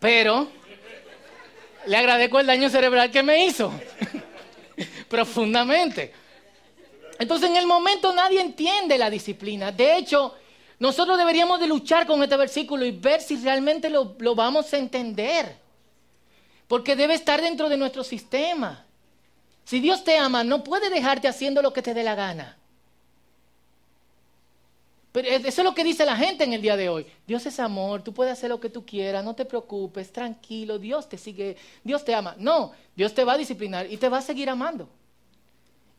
Pero 0.00 0.48
le 1.86 1.96
agradezco 1.96 2.40
el 2.40 2.46
daño 2.46 2.68
cerebral 2.68 3.10
que 3.10 3.22
me 3.22 3.46
hizo. 3.46 3.72
Profundamente. 5.08 6.12
Entonces 7.18 7.50
en 7.50 7.56
el 7.56 7.66
momento 7.66 8.12
nadie 8.12 8.40
entiende 8.40 8.98
la 8.98 9.10
disciplina. 9.10 9.72
De 9.72 9.96
hecho, 9.96 10.34
nosotros 10.78 11.16
deberíamos 11.16 11.60
de 11.60 11.66
luchar 11.66 12.06
con 12.06 12.22
este 12.22 12.36
versículo 12.36 12.84
y 12.84 12.90
ver 12.90 13.22
si 13.22 13.36
realmente 13.36 13.88
lo, 13.88 14.16
lo 14.18 14.34
vamos 14.34 14.72
a 14.72 14.78
entender. 14.78 15.56
Porque 16.68 16.96
debe 16.96 17.14
estar 17.14 17.40
dentro 17.40 17.68
de 17.68 17.76
nuestro 17.76 18.04
sistema. 18.04 18.84
Si 19.64 19.80
Dios 19.80 20.04
te 20.04 20.18
ama, 20.18 20.44
no 20.44 20.62
puede 20.62 20.90
dejarte 20.90 21.28
haciendo 21.28 21.62
lo 21.62 21.72
que 21.72 21.82
te 21.82 21.94
dé 21.94 22.02
la 22.02 22.14
gana. 22.14 22.55
Pero 25.16 25.30
eso 25.30 25.62
es 25.62 25.64
lo 25.64 25.74
que 25.74 25.82
dice 25.82 26.04
la 26.04 26.14
gente 26.14 26.44
en 26.44 26.52
el 26.52 26.60
día 26.60 26.76
de 26.76 26.90
hoy. 26.90 27.06
Dios 27.26 27.46
es 27.46 27.58
amor, 27.58 28.02
tú 28.02 28.12
puedes 28.12 28.34
hacer 28.34 28.50
lo 28.50 28.60
que 28.60 28.68
tú 28.68 28.84
quieras, 28.84 29.24
no 29.24 29.34
te 29.34 29.46
preocupes, 29.46 30.12
tranquilo, 30.12 30.78
Dios 30.78 31.08
te 31.08 31.16
sigue, 31.16 31.56
Dios 31.82 32.04
te 32.04 32.14
ama. 32.14 32.34
No, 32.38 32.72
Dios 32.94 33.14
te 33.14 33.24
va 33.24 33.32
a 33.32 33.38
disciplinar 33.38 33.90
y 33.90 33.96
te 33.96 34.10
va 34.10 34.18
a 34.18 34.20
seguir 34.20 34.50
amando. 34.50 34.90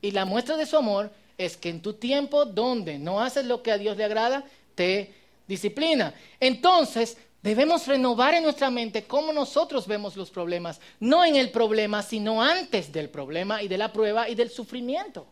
Y 0.03 0.11
la 0.11 0.23
muestra 0.23 0.55
de 0.55 0.67
su 0.67 0.77
amor 0.77 1.09
es 1.35 1.57
que 1.57 1.69
en 1.69 1.81
tu 1.81 1.93
tiempo 1.93 2.45
donde 2.45 2.99
no 2.99 3.19
haces 3.19 3.43
lo 3.45 3.63
que 3.63 3.71
a 3.71 3.79
Dios 3.79 3.97
le 3.97 4.03
agrada, 4.03 4.45
te 4.75 5.15
disciplina. 5.47 6.13
Entonces, 6.39 7.17
debemos 7.41 7.87
renovar 7.87 8.35
en 8.35 8.43
nuestra 8.43 8.69
mente 8.69 9.05
cómo 9.05 9.33
nosotros 9.33 9.87
vemos 9.87 10.15
los 10.15 10.29
problemas, 10.29 10.79
no 10.99 11.25
en 11.25 11.37
el 11.37 11.49
problema, 11.49 12.03
sino 12.03 12.39
antes 12.39 12.91
del 12.91 13.09
problema 13.09 13.63
y 13.63 13.67
de 13.67 13.79
la 13.79 13.91
prueba 13.91 14.29
y 14.29 14.35
del 14.35 14.51
sufrimiento. 14.51 15.25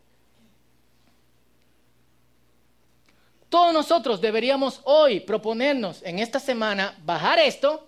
Todos 3.50 3.74
nosotros 3.74 4.20
deberíamos 4.22 4.82
hoy 4.84 5.20
proponernos 5.20 6.02
en 6.04 6.20
esta 6.20 6.40
semana 6.40 6.98
bajar 7.06 7.40
esto 7.40 7.88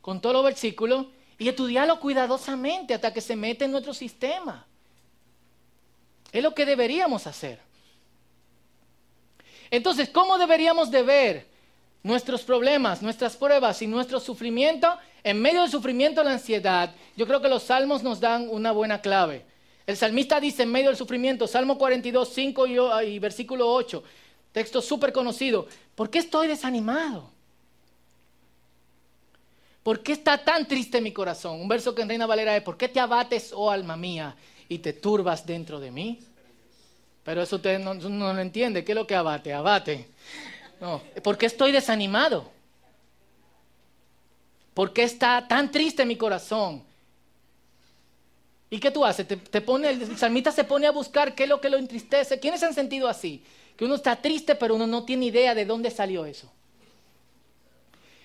con 0.00 0.20
todo 0.20 0.34
los 0.34 0.44
versículos 0.44 1.06
y 1.38 1.48
estudiarlo 1.48 1.98
cuidadosamente 1.98 2.94
hasta 2.94 3.12
que 3.12 3.20
se 3.20 3.36
mete 3.36 3.64
en 3.64 3.72
nuestro 3.72 3.92
sistema. 3.92 4.66
Es 6.30 6.42
lo 6.42 6.54
que 6.54 6.64
deberíamos 6.64 7.26
hacer. 7.26 7.60
Entonces, 9.70 10.08
¿cómo 10.08 10.38
deberíamos 10.38 10.90
de 10.90 11.02
ver 11.02 11.46
nuestros 12.02 12.42
problemas, 12.42 13.02
nuestras 13.02 13.36
pruebas 13.36 13.82
y 13.82 13.86
nuestro 13.86 14.20
sufrimiento? 14.20 14.96
En 15.24 15.40
medio 15.40 15.62
del 15.62 15.70
sufrimiento, 15.70 16.22
la 16.22 16.32
ansiedad, 16.32 16.94
yo 17.16 17.26
creo 17.26 17.40
que 17.40 17.48
los 17.48 17.64
salmos 17.64 18.02
nos 18.02 18.20
dan 18.20 18.48
una 18.50 18.72
buena 18.72 19.00
clave. 19.00 19.44
El 19.86 19.96
salmista 19.96 20.40
dice 20.40 20.62
en 20.62 20.70
medio 20.70 20.88
del 20.88 20.96
sufrimiento, 20.96 21.46
Salmo 21.46 21.76
42, 21.76 22.28
5 22.28 22.66
y, 22.66 22.78
y 23.08 23.18
versículo 23.18 23.72
8, 23.72 24.02
texto 24.52 24.80
súper 24.82 25.12
conocido, 25.12 25.66
¿por 25.94 26.10
qué 26.10 26.18
estoy 26.18 26.48
desanimado? 26.48 27.30
¿Por 29.82 30.02
qué 30.02 30.12
está 30.12 30.38
tan 30.38 30.68
triste 30.68 31.00
mi 31.00 31.12
corazón? 31.12 31.60
Un 31.60 31.68
verso 31.68 31.94
que 31.94 32.02
en 32.02 32.08
Reina 32.08 32.26
Valera 32.26 32.56
es, 32.56 32.62
¿por 32.62 32.76
qué 32.76 32.88
te 32.88 33.00
abates, 33.00 33.52
oh 33.52 33.70
alma 33.70 33.96
mía, 33.96 34.36
y 34.68 34.78
te 34.78 34.92
turbas 34.92 35.44
dentro 35.44 35.80
de 35.80 35.90
mí? 35.90 36.20
Pero 37.24 37.42
eso 37.42 37.56
usted 37.56 37.78
no, 37.78 37.94
lo 37.94 38.40
entiende. 38.40 38.84
¿Qué 38.84 38.92
es 38.92 38.96
lo 38.96 39.06
que 39.06 39.14
abate? 39.14 39.52
Abate. 39.52 40.08
No. 40.80 41.00
¿Por 41.22 41.38
qué 41.38 41.46
estoy 41.46 41.70
desanimado? 41.72 42.50
¿Por 44.74 44.92
qué 44.92 45.04
está 45.04 45.46
tan 45.46 45.70
triste 45.70 46.04
mi 46.04 46.16
corazón? 46.16 46.82
¿Y 48.70 48.80
qué 48.80 48.90
tú 48.90 49.04
haces? 49.04 49.26
Te, 49.26 49.60
pone, 49.60 49.90
el 49.90 50.18
salmista 50.18 50.50
se 50.50 50.64
pone 50.64 50.86
a 50.86 50.90
buscar 50.90 51.34
qué 51.34 51.44
es 51.44 51.48
lo 51.48 51.60
que 51.60 51.68
lo 51.68 51.76
entristece. 51.76 52.40
¿Quiénes 52.40 52.62
han 52.62 52.74
sentido 52.74 53.06
así? 53.06 53.44
Uno 53.84 53.96
está 53.96 54.16
triste, 54.16 54.54
pero 54.54 54.74
uno 54.74 54.86
no 54.86 55.04
tiene 55.04 55.26
idea 55.26 55.54
de 55.54 55.64
dónde 55.64 55.90
salió 55.90 56.24
eso. 56.24 56.50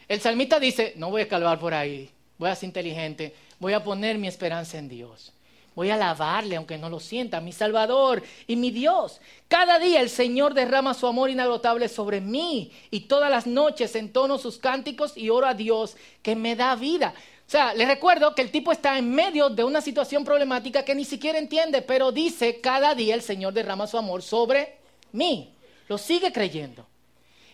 El 0.07 0.21
salmista 0.21 0.59
dice, 0.59 0.93
no 0.95 1.09
voy 1.09 1.21
a 1.21 1.23
escalvar 1.23 1.59
por 1.59 1.73
ahí, 1.73 2.09
voy 2.37 2.49
a 2.49 2.55
ser 2.55 2.67
inteligente, 2.67 3.35
voy 3.59 3.73
a 3.73 3.83
poner 3.83 4.17
mi 4.17 4.27
esperanza 4.27 4.77
en 4.77 4.87
Dios. 4.87 5.33
Voy 5.75 5.91
a 5.91 5.93
alabarle 5.93 6.55
aunque 6.55 6.77
no 6.77 6.89
lo 6.89 6.99
sienta, 6.99 7.39
mi 7.39 7.51
Salvador 7.51 8.23
y 8.47 8.55
mi 8.55 8.71
Dios. 8.71 9.21
Cada 9.47 9.77
día 9.77 10.01
el 10.01 10.09
Señor 10.09 10.55
derrama 10.55 10.95
su 10.95 11.05
amor 11.05 11.29
inagotable 11.29 11.87
sobre 11.87 12.19
mí 12.19 12.71
y 12.89 13.01
todas 13.01 13.29
las 13.29 13.45
noches 13.45 13.95
entono 13.95 14.39
sus 14.39 14.57
cánticos 14.57 15.15
y 15.15 15.29
oro 15.29 15.45
a 15.45 15.53
Dios 15.53 15.95
que 16.23 16.35
me 16.35 16.55
da 16.55 16.75
vida. 16.75 17.13
O 17.47 17.49
sea, 17.49 17.75
les 17.75 17.87
recuerdo 17.87 18.33
que 18.33 18.41
el 18.41 18.49
tipo 18.49 18.71
está 18.71 18.97
en 18.97 19.11
medio 19.11 19.49
de 19.49 19.63
una 19.63 19.81
situación 19.81 20.25
problemática 20.25 20.83
que 20.83 20.95
ni 20.95 21.05
siquiera 21.05 21.37
entiende, 21.37 21.83
pero 21.83 22.11
dice, 22.11 22.59
cada 22.59 22.95
día 22.95 23.13
el 23.13 23.21
Señor 23.21 23.53
derrama 23.53 23.85
su 23.85 23.99
amor 23.99 24.23
sobre 24.23 24.76
mí. 25.11 25.53
Lo 25.87 25.97
sigue 25.97 26.31
creyendo. 26.31 26.85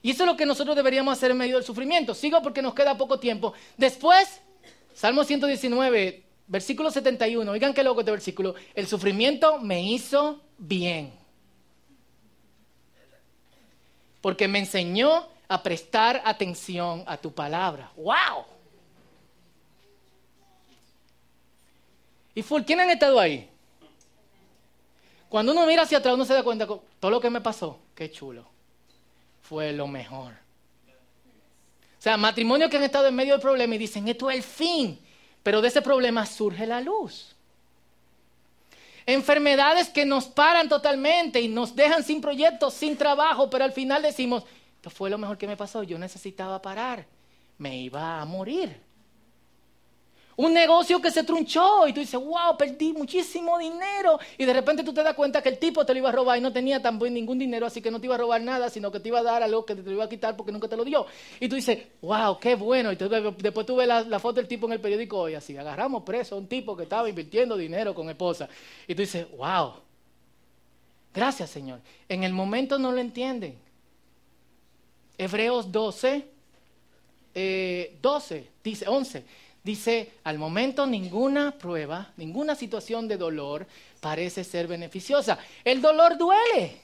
Y 0.01 0.11
eso 0.11 0.23
es 0.23 0.27
lo 0.27 0.35
que 0.35 0.45
nosotros 0.45 0.75
deberíamos 0.75 1.17
hacer 1.17 1.31
en 1.31 1.37
medio 1.37 1.55
del 1.55 1.63
sufrimiento. 1.63 2.13
Sigo 2.13 2.41
porque 2.41 2.61
nos 2.61 2.73
queda 2.73 2.97
poco 2.97 3.19
tiempo. 3.19 3.53
Después, 3.77 4.41
Salmo 4.93 5.23
119, 5.23 6.23
Versículo 6.47 6.91
71, 6.91 7.49
oigan 7.49 7.73
qué 7.73 7.83
loco 7.83 8.01
este 8.01 8.11
versículo. 8.11 8.55
El 8.75 8.85
sufrimiento 8.85 9.59
me 9.59 9.81
hizo 9.81 10.41
bien. 10.57 11.13
Porque 14.21 14.47
me 14.47 14.59
enseñó 14.59 15.27
a 15.47 15.63
prestar 15.63 16.21
atención 16.25 17.03
a 17.07 17.17
tu 17.17 17.33
palabra. 17.33 17.91
¡Wow! 17.95 18.45
Y 22.35 22.41
full, 22.41 22.63
¿quién 22.63 22.79
han 22.79 22.89
estado 22.89 23.19
ahí? 23.19 23.49
Cuando 25.33 25.51
uno 25.51 25.65
mira 25.65 25.81
hacia 25.81 25.97
atrás, 25.97 26.13
uno 26.13 26.25
se 26.25 26.33
da 26.35 26.43
cuenta 26.43 26.67
que 26.67 26.79
todo 26.99 27.09
lo 27.09 27.19
que 27.19 27.31
me 27.31 27.41
pasó, 27.41 27.79
qué 27.95 28.11
chulo. 28.11 28.45
Fue 29.41 29.73
lo 29.73 29.87
mejor. 29.87 30.31
O 30.31 31.97
sea, 31.97 32.17
matrimonios 32.17 32.69
que 32.69 32.77
han 32.77 32.83
estado 32.83 33.07
en 33.07 33.15
medio 33.15 33.33
del 33.33 33.41
problema 33.41 33.73
y 33.73 33.79
dicen, 33.79 34.07
esto 34.07 34.29
es 34.29 34.37
el 34.37 34.43
fin. 34.43 34.99
Pero 35.41 35.59
de 35.59 35.69
ese 35.69 35.81
problema 35.81 36.23
surge 36.27 36.67
la 36.67 36.81
luz. 36.81 37.35
Enfermedades 39.07 39.89
que 39.89 40.05
nos 40.05 40.25
paran 40.25 40.69
totalmente 40.69 41.41
y 41.41 41.47
nos 41.47 41.75
dejan 41.75 42.03
sin 42.03 42.21
proyectos, 42.21 42.75
sin 42.75 42.95
trabajo, 42.95 43.49
pero 43.49 43.63
al 43.63 43.71
final 43.71 44.03
decimos, 44.03 44.43
esto 44.75 44.91
fue 44.91 45.09
lo 45.09 45.17
mejor 45.17 45.39
que 45.39 45.47
me 45.47 45.57
pasó, 45.57 45.81
yo 45.81 45.97
necesitaba 45.97 46.61
parar, 46.61 47.07
me 47.57 47.75
iba 47.75 48.21
a 48.21 48.25
morir. 48.25 48.79
Un 50.35 50.53
negocio 50.53 50.99
que 50.99 51.11
se 51.11 51.23
trunchó 51.23 51.87
y 51.87 51.93
tú 51.93 51.99
dices, 51.99 52.19
wow, 52.19 52.57
perdí 52.57 52.91
muchísimo 52.91 53.57
dinero. 53.59 54.19
Y 54.37 54.45
de 54.45 54.53
repente 54.53 54.83
tú 54.83 54.91
te 54.91 55.03
das 55.03 55.13
cuenta 55.13 55.43
que 55.43 55.49
el 55.49 55.59
tipo 55.59 55.85
te 55.85 55.93
lo 55.93 55.99
iba 55.99 56.09
a 56.09 56.11
robar 56.11 56.37
y 56.37 56.41
no 56.41 56.51
tenía 56.51 56.81
tampoco 56.81 57.11
ningún 57.11 57.37
dinero, 57.37 57.67
así 57.67 57.81
que 57.81 57.91
no 57.91 57.99
te 57.99 58.07
iba 58.07 58.15
a 58.15 58.17
robar 58.17 58.41
nada, 58.41 58.69
sino 58.69 58.91
que 58.91 58.99
te 58.99 59.09
iba 59.09 59.19
a 59.19 59.23
dar 59.23 59.43
algo 59.43 59.65
que 59.65 59.75
te 59.75 59.83
lo 59.83 59.91
iba 59.91 60.05
a 60.05 60.09
quitar 60.09 60.35
porque 60.35 60.51
nunca 60.51 60.67
te 60.67 60.75
lo 60.75 60.83
dio. 60.83 61.05
Y 61.39 61.47
tú 61.47 61.55
dices, 61.55 61.79
wow, 62.01 62.39
qué 62.39 62.55
bueno. 62.55 62.91
Y 62.91 62.95
después 62.95 63.65
tú 63.65 63.75
ves 63.75 63.87
la, 63.87 64.19
foto 64.19 64.35
del 64.35 64.47
tipo 64.47 64.65
en 64.65 64.73
el 64.73 64.81
periódico 64.81 65.29
y 65.29 65.35
así, 65.35 65.55
agarramos 65.55 66.03
preso 66.03 66.35
a 66.35 66.37
un 66.39 66.47
tipo 66.47 66.75
que 66.75 66.83
estaba 66.83 67.07
invirtiendo 67.07 67.55
dinero 67.55 67.93
con 67.93 68.09
esposa. 68.09 68.49
Y 68.87 68.95
tú 68.95 69.01
dices, 69.01 69.27
wow, 69.37 69.73
gracias 71.13 71.51
Señor. 71.51 71.79
En 72.09 72.23
el 72.23 72.33
momento 72.33 72.79
no 72.79 72.91
lo 72.91 72.99
entienden. 72.99 73.59
Hebreos 75.15 75.71
12, 75.71 76.25
12, 77.35 78.37
eh, 78.37 78.49
dice 78.63 78.87
11 78.87 79.42
Dice, 79.63 80.11
al 80.25 80.37
momento 80.37 80.85
ninguna 80.85 81.51
prueba, 81.57 82.11
ninguna 82.17 82.53
situación 82.53 83.07
de 83.07 83.15
dolor 83.15 83.65
parece 84.01 84.43
ser 84.43 84.67
beneficiosa. 84.67 85.39
El 85.63 85.81
dolor 85.81 86.17
duele. 86.17 86.81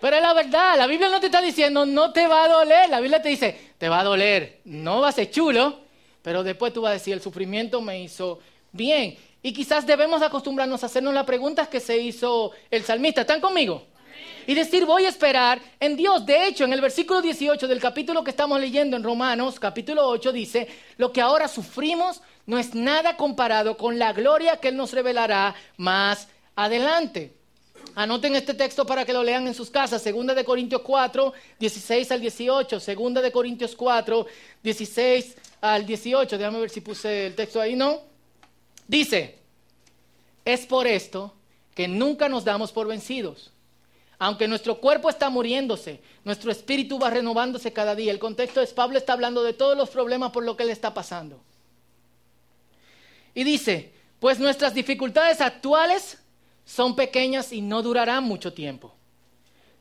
Pero 0.00 0.16
es 0.16 0.22
la 0.22 0.32
verdad, 0.32 0.78
la 0.78 0.86
Biblia 0.86 1.08
no 1.08 1.18
te 1.18 1.26
está 1.26 1.42
diciendo 1.42 1.84
no 1.84 2.12
te 2.12 2.28
va 2.28 2.44
a 2.44 2.48
doler, 2.48 2.88
la 2.88 3.00
Biblia 3.00 3.20
te 3.20 3.30
dice, 3.30 3.72
te 3.76 3.88
va 3.88 4.00
a 4.00 4.04
doler, 4.04 4.60
no 4.64 5.00
va 5.00 5.08
a 5.08 5.12
ser 5.12 5.28
chulo, 5.30 5.80
pero 6.22 6.44
después 6.44 6.72
tú 6.72 6.82
vas 6.82 6.90
a 6.90 6.94
decir, 6.94 7.14
el 7.14 7.20
sufrimiento 7.20 7.80
me 7.80 8.00
hizo 8.00 8.38
bien. 8.70 9.16
Y 9.42 9.52
quizás 9.52 9.84
debemos 9.84 10.22
acostumbrarnos 10.22 10.82
a 10.84 10.86
hacernos 10.86 11.12
las 11.12 11.24
preguntas 11.24 11.66
que 11.66 11.80
se 11.80 11.98
hizo 11.98 12.52
el 12.70 12.84
salmista. 12.84 13.22
¿Están 13.22 13.40
conmigo? 13.40 13.84
Y 14.46 14.54
decir 14.54 14.84
voy 14.84 15.04
a 15.04 15.08
esperar 15.08 15.60
en 15.80 15.96
Dios. 15.96 16.24
De 16.24 16.46
hecho, 16.46 16.64
en 16.64 16.72
el 16.72 16.80
versículo 16.80 17.20
18 17.20 17.68
del 17.68 17.80
capítulo 17.80 18.24
que 18.24 18.30
estamos 18.30 18.60
leyendo 18.60 18.96
en 18.96 19.02
Romanos, 19.02 19.60
capítulo 19.60 20.06
8, 20.08 20.32
dice, 20.32 20.68
lo 20.96 21.12
que 21.12 21.20
ahora 21.20 21.48
sufrimos 21.48 22.22
no 22.46 22.58
es 22.58 22.74
nada 22.74 23.16
comparado 23.16 23.76
con 23.76 23.98
la 23.98 24.12
gloria 24.12 24.56
que 24.56 24.68
Él 24.68 24.76
nos 24.76 24.92
revelará 24.92 25.54
más 25.76 26.28
adelante. 26.56 27.38
Anoten 27.94 28.36
este 28.36 28.54
texto 28.54 28.86
para 28.86 29.04
que 29.04 29.12
lo 29.12 29.22
lean 29.22 29.46
en 29.46 29.54
sus 29.54 29.70
casas. 29.70 30.00
Segunda 30.00 30.34
de 30.34 30.44
Corintios 30.44 30.82
4, 30.82 31.32
16 31.58 32.12
al 32.12 32.20
18. 32.20 32.80
Segunda 32.80 33.20
de 33.20 33.32
Corintios 33.32 33.74
4, 33.74 34.26
16 34.62 35.36
al 35.60 35.84
18. 35.84 36.38
Déjame 36.38 36.60
ver 36.60 36.70
si 36.70 36.80
puse 36.80 37.26
el 37.26 37.34
texto 37.34 37.60
ahí, 37.60 37.76
¿no? 37.76 38.00
Dice, 38.86 39.38
es 40.44 40.64
por 40.64 40.86
esto 40.86 41.34
que 41.74 41.86
nunca 41.88 42.28
nos 42.28 42.44
damos 42.44 42.72
por 42.72 42.86
vencidos. 42.86 43.50
Aunque 44.18 44.48
nuestro 44.48 44.80
cuerpo 44.80 45.08
está 45.08 45.30
muriéndose, 45.30 46.00
nuestro 46.24 46.50
espíritu 46.50 46.98
va 46.98 47.10
renovándose 47.10 47.72
cada 47.72 47.94
día. 47.94 48.10
El 48.10 48.18
contexto 48.18 48.60
es, 48.60 48.72
Pablo 48.72 48.98
está 48.98 49.12
hablando 49.12 49.44
de 49.44 49.52
todos 49.52 49.76
los 49.76 49.90
problemas 49.90 50.32
por 50.32 50.44
lo 50.44 50.56
que 50.56 50.64
le 50.64 50.72
está 50.72 50.92
pasando. 50.92 51.40
Y 53.32 53.44
dice, 53.44 53.92
pues 54.18 54.40
nuestras 54.40 54.74
dificultades 54.74 55.40
actuales 55.40 56.18
son 56.64 56.96
pequeñas 56.96 57.52
y 57.52 57.60
no 57.60 57.82
durarán 57.82 58.24
mucho 58.24 58.52
tiempo. 58.52 58.92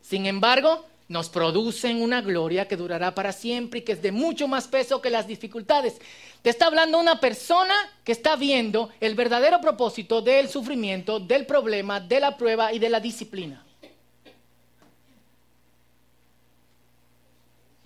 Sin 0.01 0.27
embargo, 0.27 0.85
nos 1.07 1.29
producen 1.29 2.01
una 2.01 2.21
gloria 2.21 2.67
que 2.67 2.77
durará 2.77 3.15
para 3.15 3.31
siempre 3.31 3.79
y 3.79 3.83
que 3.83 3.93
es 3.93 4.01
de 4.01 4.11
mucho 4.11 4.47
más 4.47 4.67
peso 4.67 5.01
que 5.01 5.09
las 5.09 5.25
dificultades. 5.25 5.99
Te 6.43 6.49
está 6.49 6.67
hablando 6.67 6.99
una 6.99 7.19
persona 7.19 7.73
que 8.03 8.11
está 8.11 8.35
viendo 8.35 8.89
el 8.99 9.15
verdadero 9.15 9.59
propósito 9.61 10.21
del 10.21 10.49
sufrimiento, 10.49 11.19
del 11.19 11.45
problema, 11.45 11.99
de 11.99 12.19
la 12.19 12.37
prueba 12.37 12.71
y 12.71 12.79
de 12.79 12.89
la 12.89 12.99
disciplina. 12.99 13.66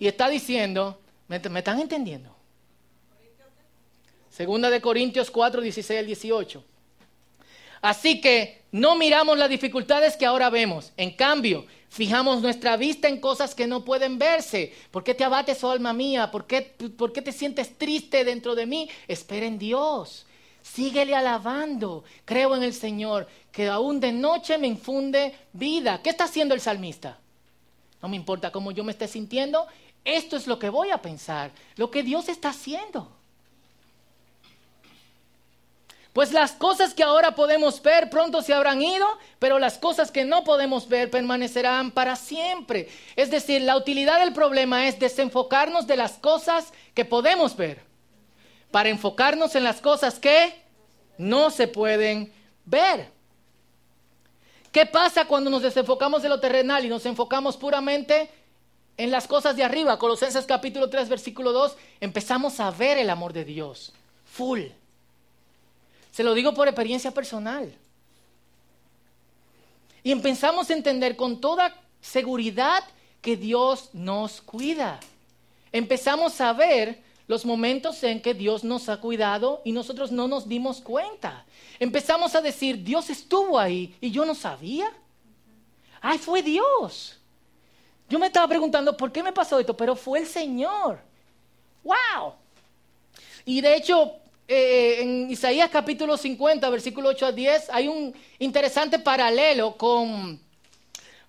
Y 0.02 0.08
está 0.08 0.28
diciendo, 0.28 0.98
¿me, 1.28 1.36
están 1.36 1.78
entendiendo? 1.78 2.34
Segunda 4.28 4.68
de 4.68 4.80
Corintios 4.80 5.30
4, 5.30 5.60
16 5.60 6.00
al 6.00 6.06
18. 6.06 6.64
Así 7.82 8.20
que 8.20 8.64
no 8.72 8.96
miramos 8.96 9.38
las 9.38 9.48
dificultades 9.48 10.16
que 10.16 10.26
ahora 10.26 10.50
vemos. 10.50 10.90
En 10.96 11.12
cambio, 11.12 11.66
fijamos 11.88 12.42
nuestra 12.42 12.76
vista 12.76 13.06
en 13.06 13.20
cosas 13.20 13.54
que 13.54 13.68
no 13.68 13.84
pueden 13.84 14.18
verse. 14.18 14.74
¿Por 14.90 15.04
qué 15.04 15.14
te 15.14 15.22
abates, 15.22 15.62
oh 15.62 15.70
alma 15.70 15.92
mía? 15.92 16.32
¿Por 16.32 16.48
qué, 16.48 16.62
¿Por 16.62 17.12
qué 17.12 17.22
te 17.22 17.30
sientes 17.30 17.78
triste 17.78 18.24
dentro 18.24 18.56
de 18.56 18.66
mí? 18.66 18.90
Espera 19.06 19.46
en 19.46 19.56
Dios. 19.56 20.26
Síguele 20.62 21.14
alabando. 21.14 22.02
Creo 22.24 22.56
en 22.56 22.64
el 22.64 22.74
Señor, 22.74 23.28
que 23.52 23.68
aún 23.68 24.00
de 24.00 24.10
noche 24.10 24.58
me 24.58 24.66
infunde 24.66 25.32
vida. 25.52 26.00
¿Qué 26.02 26.10
está 26.10 26.24
haciendo 26.24 26.54
el 26.54 26.60
salmista? 26.60 27.20
No 28.02 28.08
me 28.08 28.16
importa 28.16 28.50
cómo 28.50 28.72
yo 28.72 28.82
me 28.82 28.90
esté 28.90 29.06
sintiendo, 29.06 29.68
esto 30.04 30.36
es 30.36 30.46
lo 30.46 30.58
que 30.58 30.70
voy 30.70 30.90
a 30.90 31.02
pensar, 31.02 31.50
lo 31.76 31.90
que 31.90 32.02
Dios 32.02 32.28
está 32.28 32.50
haciendo. 32.50 33.10
Pues 36.12 36.32
las 36.32 36.52
cosas 36.52 36.92
que 36.92 37.02
ahora 37.02 37.34
podemos 37.34 37.80
ver 37.82 38.10
pronto 38.10 38.42
se 38.42 38.52
habrán 38.52 38.82
ido, 38.82 39.06
pero 39.38 39.58
las 39.58 39.78
cosas 39.78 40.10
que 40.10 40.26
no 40.26 40.44
podemos 40.44 40.86
ver 40.88 41.10
permanecerán 41.10 41.90
para 41.90 42.16
siempre. 42.16 42.90
Es 43.16 43.30
decir, 43.30 43.62
la 43.62 43.78
utilidad 43.78 44.20
del 44.20 44.34
problema 44.34 44.86
es 44.86 44.98
desenfocarnos 44.98 45.86
de 45.86 45.96
las 45.96 46.12
cosas 46.18 46.72
que 46.92 47.06
podemos 47.06 47.56
ver, 47.56 47.80
para 48.70 48.90
enfocarnos 48.90 49.54
en 49.54 49.64
las 49.64 49.80
cosas 49.80 50.18
que 50.18 50.52
no 51.16 51.50
se 51.50 51.66
pueden 51.66 52.30
ver. 52.66 53.10
¿Qué 54.70 54.84
pasa 54.84 55.24
cuando 55.26 55.48
nos 55.48 55.62
desenfocamos 55.62 56.22
de 56.22 56.28
lo 56.28 56.40
terrenal 56.40 56.84
y 56.84 56.88
nos 56.88 57.06
enfocamos 57.06 57.56
puramente 57.56 58.30
en 58.96 59.10
las 59.10 59.26
cosas 59.26 59.56
de 59.56 59.64
arriba, 59.64 59.98
Colosenses 59.98 60.44
capítulo 60.44 60.90
3, 60.90 61.08
versículo 61.08 61.52
2, 61.52 61.76
empezamos 62.00 62.60
a 62.60 62.70
ver 62.70 62.98
el 62.98 63.10
amor 63.10 63.32
de 63.32 63.44
Dios, 63.44 63.92
full. 64.24 64.62
Se 66.10 66.22
lo 66.22 66.34
digo 66.34 66.52
por 66.52 66.68
experiencia 66.68 67.10
personal. 67.10 67.74
Y 70.02 70.12
empezamos 70.12 70.68
a 70.68 70.74
entender 70.74 71.16
con 71.16 71.40
toda 71.40 71.74
seguridad 72.00 72.84
que 73.20 73.36
Dios 73.36 73.90
nos 73.92 74.42
cuida. 74.42 75.00
Empezamos 75.70 76.40
a 76.40 76.52
ver 76.52 77.00
los 77.28 77.46
momentos 77.46 78.02
en 78.02 78.20
que 78.20 78.34
Dios 78.34 78.62
nos 78.62 78.88
ha 78.88 78.98
cuidado 78.98 79.62
y 79.64 79.72
nosotros 79.72 80.12
no 80.12 80.28
nos 80.28 80.48
dimos 80.48 80.80
cuenta. 80.80 81.46
Empezamos 81.78 82.34
a 82.34 82.42
decir, 82.42 82.82
Dios 82.82 83.08
estuvo 83.08 83.58
ahí 83.58 83.96
y 84.00 84.10
yo 84.10 84.26
no 84.26 84.34
sabía. 84.34 84.92
Ay, 86.00 86.18
fue 86.18 86.42
Dios. 86.42 87.21
Yo 88.12 88.18
me 88.18 88.26
estaba 88.26 88.46
preguntando, 88.46 88.94
¿por 88.94 89.10
qué 89.10 89.22
me 89.22 89.32
pasó 89.32 89.58
esto? 89.58 89.74
Pero 89.74 89.96
fue 89.96 90.18
el 90.18 90.26
Señor. 90.26 91.00
¡Wow! 91.82 92.34
Y 93.46 93.62
de 93.62 93.74
hecho, 93.74 94.16
eh, 94.46 94.98
en 95.00 95.30
Isaías 95.30 95.70
capítulo 95.70 96.18
50, 96.18 96.68
versículo 96.68 97.08
8 97.08 97.24
a 97.24 97.32
10, 97.32 97.70
hay 97.70 97.88
un 97.88 98.14
interesante 98.38 98.98
paralelo 98.98 99.78
con 99.78 100.38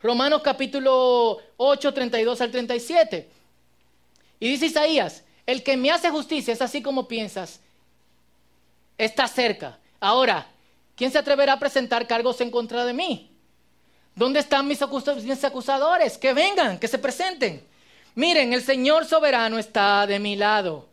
Romanos 0.01 0.41
capítulo 0.43 1.39
8, 1.55 1.93
32 1.93 2.41
al 2.41 2.51
37. 2.51 3.29
Y 4.41 4.49
dice 4.49 4.65
Isaías, 4.65 5.23
el 5.45 5.63
que 5.63 5.77
me 5.77 5.89
hace 5.89 6.09
justicia 6.09 6.51
es 6.51 6.61
así 6.61 6.81
como 6.81 7.07
piensas, 7.07 7.61
está 8.97 9.29
cerca. 9.29 9.79
Ahora, 10.01 10.47
¿quién 10.97 11.13
se 11.13 11.17
atreverá 11.17 11.53
a 11.53 11.59
presentar 11.59 12.05
cargos 12.07 12.41
en 12.41 12.51
contra 12.51 12.83
de 12.83 12.91
mí? 12.91 13.32
¿Dónde 14.15 14.39
están 14.39 14.67
mis 14.67 14.81
acusadores? 14.81 16.17
Que 16.17 16.33
vengan, 16.33 16.77
que 16.79 16.87
se 16.87 16.99
presenten. 16.99 17.63
Miren, 18.15 18.53
el 18.53 18.61
Señor 18.61 19.05
soberano 19.05 19.57
está 19.57 20.05
de 20.05 20.19
mi 20.19 20.35
lado. 20.35 20.87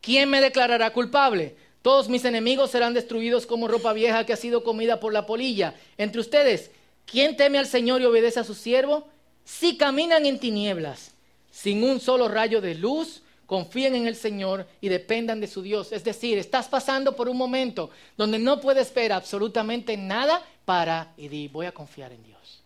¿Quién 0.00 0.30
me 0.30 0.40
declarará 0.40 0.92
culpable? 0.92 1.56
Todos 1.82 2.08
mis 2.08 2.24
enemigos 2.24 2.70
serán 2.70 2.94
destruidos 2.94 3.46
como 3.46 3.68
ropa 3.68 3.92
vieja 3.92 4.24
que 4.24 4.32
ha 4.32 4.36
sido 4.36 4.62
comida 4.62 5.00
por 5.00 5.12
la 5.12 5.26
polilla. 5.26 5.74
Entre 5.98 6.20
ustedes, 6.20 6.70
¿quién 7.04 7.36
teme 7.36 7.58
al 7.58 7.66
Señor 7.66 8.00
y 8.00 8.04
obedece 8.04 8.40
a 8.40 8.44
su 8.44 8.54
siervo? 8.54 9.08
Si 9.44 9.76
caminan 9.76 10.24
en 10.24 10.38
tinieblas, 10.38 11.12
sin 11.50 11.82
un 11.82 12.00
solo 12.00 12.28
rayo 12.28 12.60
de 12.60 12.74
luz, 12.74 13.22
confíen 13.46 13.94
en 13.94 14.06
el 14.06 14.16
Señor 14.16 14.66
y 14.80 14.88
dependan 14.88 15.40
de 15.40 15.46
su 15.46 15.62
Dios. 15.62 15.92
Es 15.92 16.04
decir, 16.04 16.38
estás 16.38 16.68
pasando 16.68 17.14
por 17.14 17.28
un 17.28 17.36
momento 17.36 17.90
donde 18.16 18.38
no 18.38 18.60
puedes 18.60 18.92
ver 18.94 19.12
absolutamente 19.12 19.96
nada 19.96 20.42
para 20.64 21.12
y 21.16 21.28
di, 21.28 21.48
voy 21.48 21.66
a 21.66 21.72
confiar 21.72 22.12
en 22.12 22.22
Dios. 22.22 22.62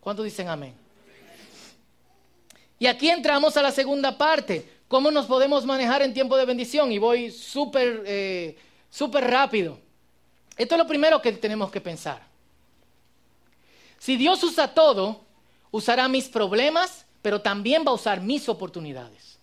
¿Cuántos 0.00 0.24
dicen 0.24 0.48
amén? 0.48 0.74
Y 2.78 2.86
aquí 2.86 3.10
entramos 3.10 3.56
a 3.56 3.62
la 3.62 3.70
segunda 3.70 4.18
parte. 4.18 4.68
¿Cómo 4.88 5.10
nos 5.10 5.26
podemos 5.26 5.64
manejar 5.64 6.02
en 6.02 6.12
tiempo 6.12 6.36
de 6.36 6.44
bendición? 6.44 6.90
Y 6.90 6.98
voy 6.98 7.30
súper 7.30 8.02
eh, 8.06 8.56
súper 8.92 9.28
rápido. 9.28 9.78
Esto 10.56 10.74
es 10.74 10.78
lo 10.78 10.86
primero 10.86 11.20
que 11.20 11.32
tenemos 11.32 11.70
que 11.70 11.80
pensar. 11.80 12.22
Si 13.98 14.16
Dios 14.16 14.42
usa 14.44 14.74
todo, 14.74 15.22
usará 15.70 16.08
mis 16.08 16.28
problemas, 16.28 17.06
pero 17.22 17.40
también 17.40 17.84
va 17.86 17.90
a 17.90 17.94
usar 17.94 18.20
mis 18.20 18.48
oportunidades. 18.48 19.38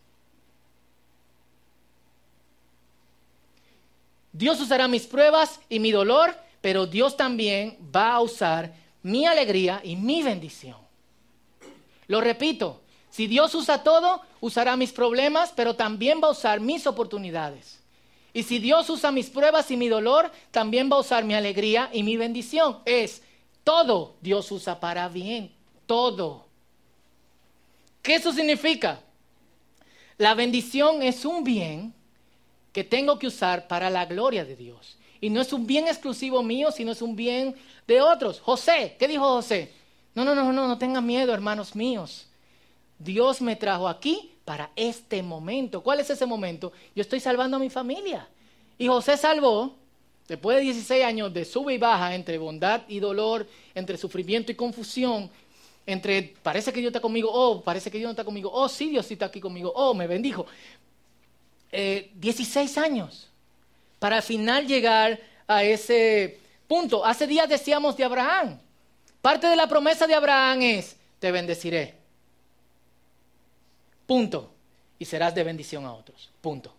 Dios 4.32 4.60
usará 4.62 4.88
mis 4.88 5.08
pruebas 5.08 5.60
y 5.70 5.80
mi 5.80 5.92
dolor, 5.92 6.36
pero 6.62 6.86
Dios 6.86 7.18
también 7.18 7.78
va 7.96 8.14
a 8.14 8.22
usar 8.22 8.74
mi 9.02 9.26
alegría 9.26 9.82
y 9.84 9.96
mi 9.96 10.24
bendición. 10.24 10.78
Lo 12.08 12.22
repito, 12.22 12.82
si 13.10 13.28
Dios 13.28 13.54
usa 13.56 13.84
todo, 13.84 14.22
usará 14.42 14.76
mis 14.76 14.92
problemas, 14.92 15.52
pero 15.56 15.76
también 15.76 16.20
va 16.24 16.28
a 16.28 16.32
usar 16.32 16.60
mis 16.60 16.86
oportunidades. 16.88 17.80
Y 18.34 18.44
si 18.44 18.60
Dios 18.60 18.90
usa 18.90 19.12
mis 19.12 19.30
pruebas 19.30 19.72
y 19.72 19.78
mi 19.78 19.88
dolor, 19.88 20.32
también 20.52 20.90
va 20.92 20.98
a 20.98 21.00
usar 21.00 21.24
mi 21.24 21.34
alegría 21.34 21.90
y 21.92 22.04
mi 22.04 22.18
bendición. 22.18 22.80
Es 22.86 23.24
todo 23.64 24.16
Dios 24.22 24.52
usa 24.52 24.80
para 24.80 25.08
bien, 25.10 25.52
todo. 25.86 26.46
¿Qué 28.02 28.16
eso 28.16 28.32
significa? 28.32 29.02
La 30.18 30.34
bendición 30.34 31.02
es 31.02 31.26
un 31.26 31.44
bien 31.44 31.94
que 32.72 32.84
tengo 32.84 33.18
que 33.20 33.28
usar 33.28 33.68
para 33.68 33.90
la 33.90 34.06
gloria 34.06 34.46
de 34.46 34.56
Dios. 34.56 34.98
Y 35.22 35.30
no 35.30 35.42
es 35.42 35.52
un 35.52 35.68
bien 35.68 35.88
exclusivo 35.88 36.42
mío, 36.44 36.72
sino 36.72 36.92
es 36.92 37.02
un 37.02 37.16
bien 37.16 37.56
de 37.88 38.02
otros. 38.02 38.40
José, 38.40 38.96
¿qué 38.98 39.08
dijo 39.08 39.24
José? 39.24 39.72
No, 40.16 40.24
no, 40.24 40.34
no, 40.34 40.52
no, 40.54 40.68
no 40.68 40.78
tengan 40.78 41.06
miedo, 41.06 41.34
hermanos 41.34 41.76
míos. 41.76 42.28
Dios 42.98 43.42
me 43.42 43.56
trajo 43.56 43.88
aquí 43.88 44.32
para 44.46 44.72
este 44.76 45.22
momento. 45.22 45.82
¿Cuál 45.82 46.00
es 46.00 46.10
ese 46.10 46.26
momento? 46.26 46.72
Yo 46.96 47.02
estoy 47.02 47.20
salvando 47.20 47.58
a 47.58 47.60
mi 47.60 47.70
familia. 47.70 48.28
Y 48.78 48.88
José 48.88 49.18
salvó, 49.18 49.76
después 50.28 50.58
de 50.58 50.64
16 50.64 51.04
años 51.04 51.34
de 51.34 51.46
sube 51.46 51.74
y 51.74 51.78
baja 51.78 52.16
entre 52.16 52.38
bondad 52.38 52.82
y 52.88 53.00
dolor, 53.00 53.48
entre 53.76 53.98
sufrimiento 53.98 54.52
y 54.52 54.56
confusión, 54.56 55.30
entre 55.86 56.34
parece 56.42 56.72
que 56.72 56.80
Dios 56.80 56.90
está 56.90 57.02
conmigo, 57.02 57.30
oh, 57.32 57.62
parece 57.62 57.90
que 57.90 57.98
Dios 57.98 58.08
no 58.08 58.12
está 58.12 58.24
conmigo, 58.24 58.50
oh, 58.54 58.70
sí, 58.70 58.90
Dios 58.90 59.06
sí 59.06 59.16
está 59.16 59.26
aquí 59.26 59.40
conmigo, 59.40 59.72
oh, 59.76 59.94
me 59.94 60.08
bendijo. 60.08 60.46
16 61.72 62.78
eh, 62.78 62.80
años 62.80 63.28
para 64.00 64.18
al 64.18 64.24
final 64.24 64.68
llegar 64.68 65.20
a 65.48 65.64
ese 65.64 66.40
punto. 66.68 67.06
Hace 67.06 67.28
días 67.28 67.48
decíamos 67.50 67.98
de 67.98 68.04
Abraham. 68.04 68.60
Parte 69.22 69.48
de 69.48 69.56
la 69.56 69.68
promesa 69.68 70.08
de 70.08 70.16
Abraham 70.16 70.62
es, 70.62 70.96
te 71.20 71.32
bendeciré. 71.32 71.96
Punto. 74.06 74.52
Y 74.98 75.06
serás 75.06 75.36
de 75.36 75.44
bendición 75.44 75.86
a 75.86 75.94
otros. 75.94 76.30
Punto. 76.42 76.74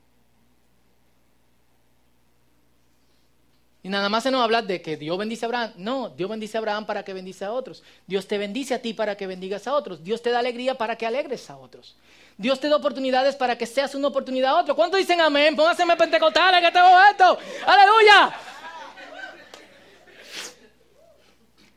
Y 3.82 3.88
nada 3.88 4.08
más 4.10 4.22
se 4.22 4.30
nos 4.30 4.42
habla 4.42 4.60
de 4.60 4.82
que 4.82 4.96
Dios 4.96 5.16
bendice 5.16 5.46
a 5.46 5.48
Abraham. 5.48 5.72
No, 5.76 6.10
Dios 6.10 6.28
bendice 6.28 6.58
a 6.58 6.60
Abraham 6.60 6.84
para 6.84 7.02
que 7.02 7.14
bendice 7.14 7.44
a 7.44 7.52
otros. 7.52 7.82
Dios 8.06 8.26
te 8.26 8.36
bendice 8.36 8.74
a 8.74 8.82
ti 8.82 8.92
para 8.92 9.16
que 9.16 9.26
bendigas 9.26 9.66
a 9.66 9.74
otros. 9.74 10.04
Dios 10.04 10.20
te 10.20 10.30
da 10.30 10.38
alegría 10.38 10.76
para 10.76 10.96
que 10.96 11.06
alegres 11.06 11.48
a 11.48 11.56
otros. 11.56 11.96
Dios 12.40 12.58
te 12.58 12.70
da 12.70 12.76
oportunidades 12.76 13.36
para 13.36 13.58
que 13.58 13.66
seas 13.66 13.94
una 13.94 14.08
oportunidad 14.08 14.52
a 14.52 14.60
otro. 14.60 14.74
¿Cuántos 14.74 14.98
dicen 14.98 15.20
amén? 15.20 15.54
Pónganse 15.54 15.84
pentecostales 15.94 16.62
que 16.62 16.72
tengo 16.72 16.88
esto. 17.10 17.38
¡Aleluya! 17.66 18.34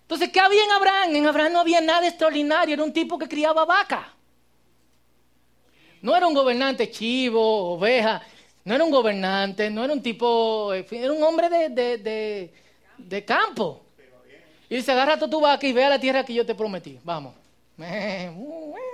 Entonces, 0.04 0.30
¿qué 0.30 0.40
había 0.40 0.64
en 0.64 0.72
Abraham? 0.72 1.16
En 1.18 1.28
Abraham 1.28 1.52
no 1.52 1.60
había 1.60 1.82
nada 1.82 2.08
extraordinario. 2.08 2.76
Era 2.76 2.84
un 2.86 2.94
tipo 2.94 3.20
que 3.20 3.28
criaba 3.28 3.66
vaca. 3.66 4.14
No 6.02 6.16
era 6.16 6.28
un 6.28 6.34
gobernante 6.34 6.90
chivo, 6.90 7.74
oveja. 7.74 8.22
No 8.64 8.74
era 8.74 8.86
un 8.86 8.92
gobernante, 8.92 9.70
no 9.70 9.84
era 9.84 9.92
un 9.92 10.02
tipo, 10.02 10.72
era 10.74 11.12
un 11.12 11.24
hombre 11.24 11.50
de, 11.50 13.26
campo. 13.26 13.84
Y 14.70 14.78
dice, 14.78 14.94
agarra 14.94 15.20
tu 15.20 15.42
vaca 15.42 15.68
y 15.68 15.74
ve 15.74 15.84
a 15.84 15.90
la 15.90 16.00
tierra 16.00 16.24
que 16.24 16.34
yo 16.34 16.46
te 16.46 16.56
prometí. 16.56 17.02
Vamos. 17.04 17.36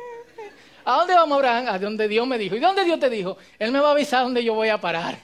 ¿A 0.86 0.96
dónde 0.98 1.13
vamos, 1.13 1.36
Abraham? 1.38 1.68
A 1.68 1.80
donde 1.80 2.08
Dios 2.08 2.26
me 2.28 2.38
dijo. 2.38 2.56
¿Y 2.56 2.60
dónde 2.60 2.84
Dios 2.84 3.00
te 3.00 3.10
dijo? 3.10 3.38
Él 3.58 3.72
me 3.72 3.80
va 3.80 3.89
a 3.89 3.92
avisar 3.92 4.24
dónde 4.24 4.44
yo 4.44 4.54
voy 4.54 4.70
a 4.70 4.80
parar. 4.80 5.20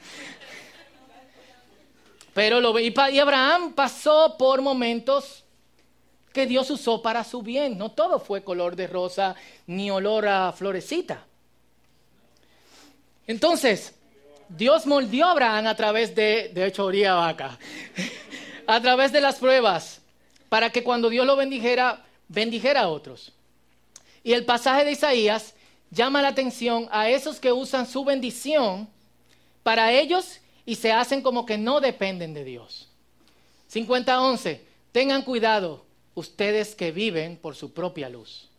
Pero 2.33 2.59
lo 2.59 2.77
y 2.77 2.93
Abraham 3.19 3.73
pasó 3.73 4.35
por 4.37 4.61
momentos 4.61 5.45
que 6.33 6.45
Dios 6.45 6.69
usó 6.69 7.01
para 7.01 7.23
su 7.23 7.41
bien. 7.41 7.77
No 7.77 7.91
todo 7.91 8.19
fue 8.19 8.43
color 8.43 8.75
de 8.75 8.87
rosa 8.87 9.35
ni 9.67 9.89
olor 9.89 10.27
a 10.27 10.51
florecita. 10.51 11.25
Entonces, 13.25 13.95
Dios 14.49 14.85
moldeó 14.85 15.27
a 15.27 15.31
Abraham 15.31 15.67
a 15.67 15.75
través 15.75 16.13
de, 16.13 16.51
de 16.53 16.65
hecho, 16.67 16.85
oría 16.85 17.13
vaca, 17.13 17.57
a 18.67 18.81
través 18.81 19.11
de 19.11 19.21
las 19.21 19.39
pruebas, 19.39 20.01
para 20.49 20.69
que 20.69 20.83
cuando 20.83 21.09
Dios 21.09 21.25
lo 21.25 21.35
bendijera, 21.35 22.03
bendijera 22.27 22.81
a 22.81 22.87
otros. 22.89 23.31
Y 24.25 24.33
el 24.33 24.43
pasaje 24.43 24.83
de 24.83 24.93
Isaías 24.93 25.53
llama 25.91 26.23
la 26.23 26.29
atención 26.29 26.89
a 26.91 27.09
esos 27.09 27.39
que 27.39 27.51
usan 27.51 27.85
su 27.85 28.03
bendición 28.03 28.89
para 29.61 29.91
ellos 29.91 30.39
y 30.65 30.75
se 30.75 30.91
hacen 30.91 31.21
como 31.21 31.45
que 31.45 31.59
no 31.59 31.79
dependen 31.79 32.33
de 32.33 32.43
Dios. 32.43 32.89
50-11, 33.71 34.61
tengan 34.91 35.21
cuidado 35.21 35.85
ustedes 36.15 36.73
que 36.73 36.91
viven 36.91 37.37
por 37.37 37.55
su 37.55 37.71
propia 37.71 38.09
luz 38.09 38.49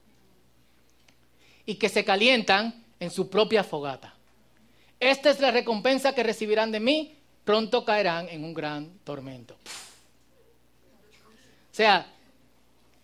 y 1.66 1.74
que 1.74 1.88
se 1.88 2.04
calientan 2.04 2.84
en 3.00 3.10
su 3.10 3.28
propia 3.28 3.64
fogata. 3.64 4.14
Esta 5.00 5.30
es 5.30 5.40
la 5.40 5.50
recompensa 5.50 6.14
que 6.14 6.22
recibirán 6.22 6.70
de 6.70 6.78
mí, 6.78 7.16
pronto 7.44 7.84
caerán 7.84 8.28
en 8.28 8.44
un 8.44 8.54
gran 8.54 9.00
tormento. 9.02 9.54
O 11.72 11.74
sea, 11.76 12.06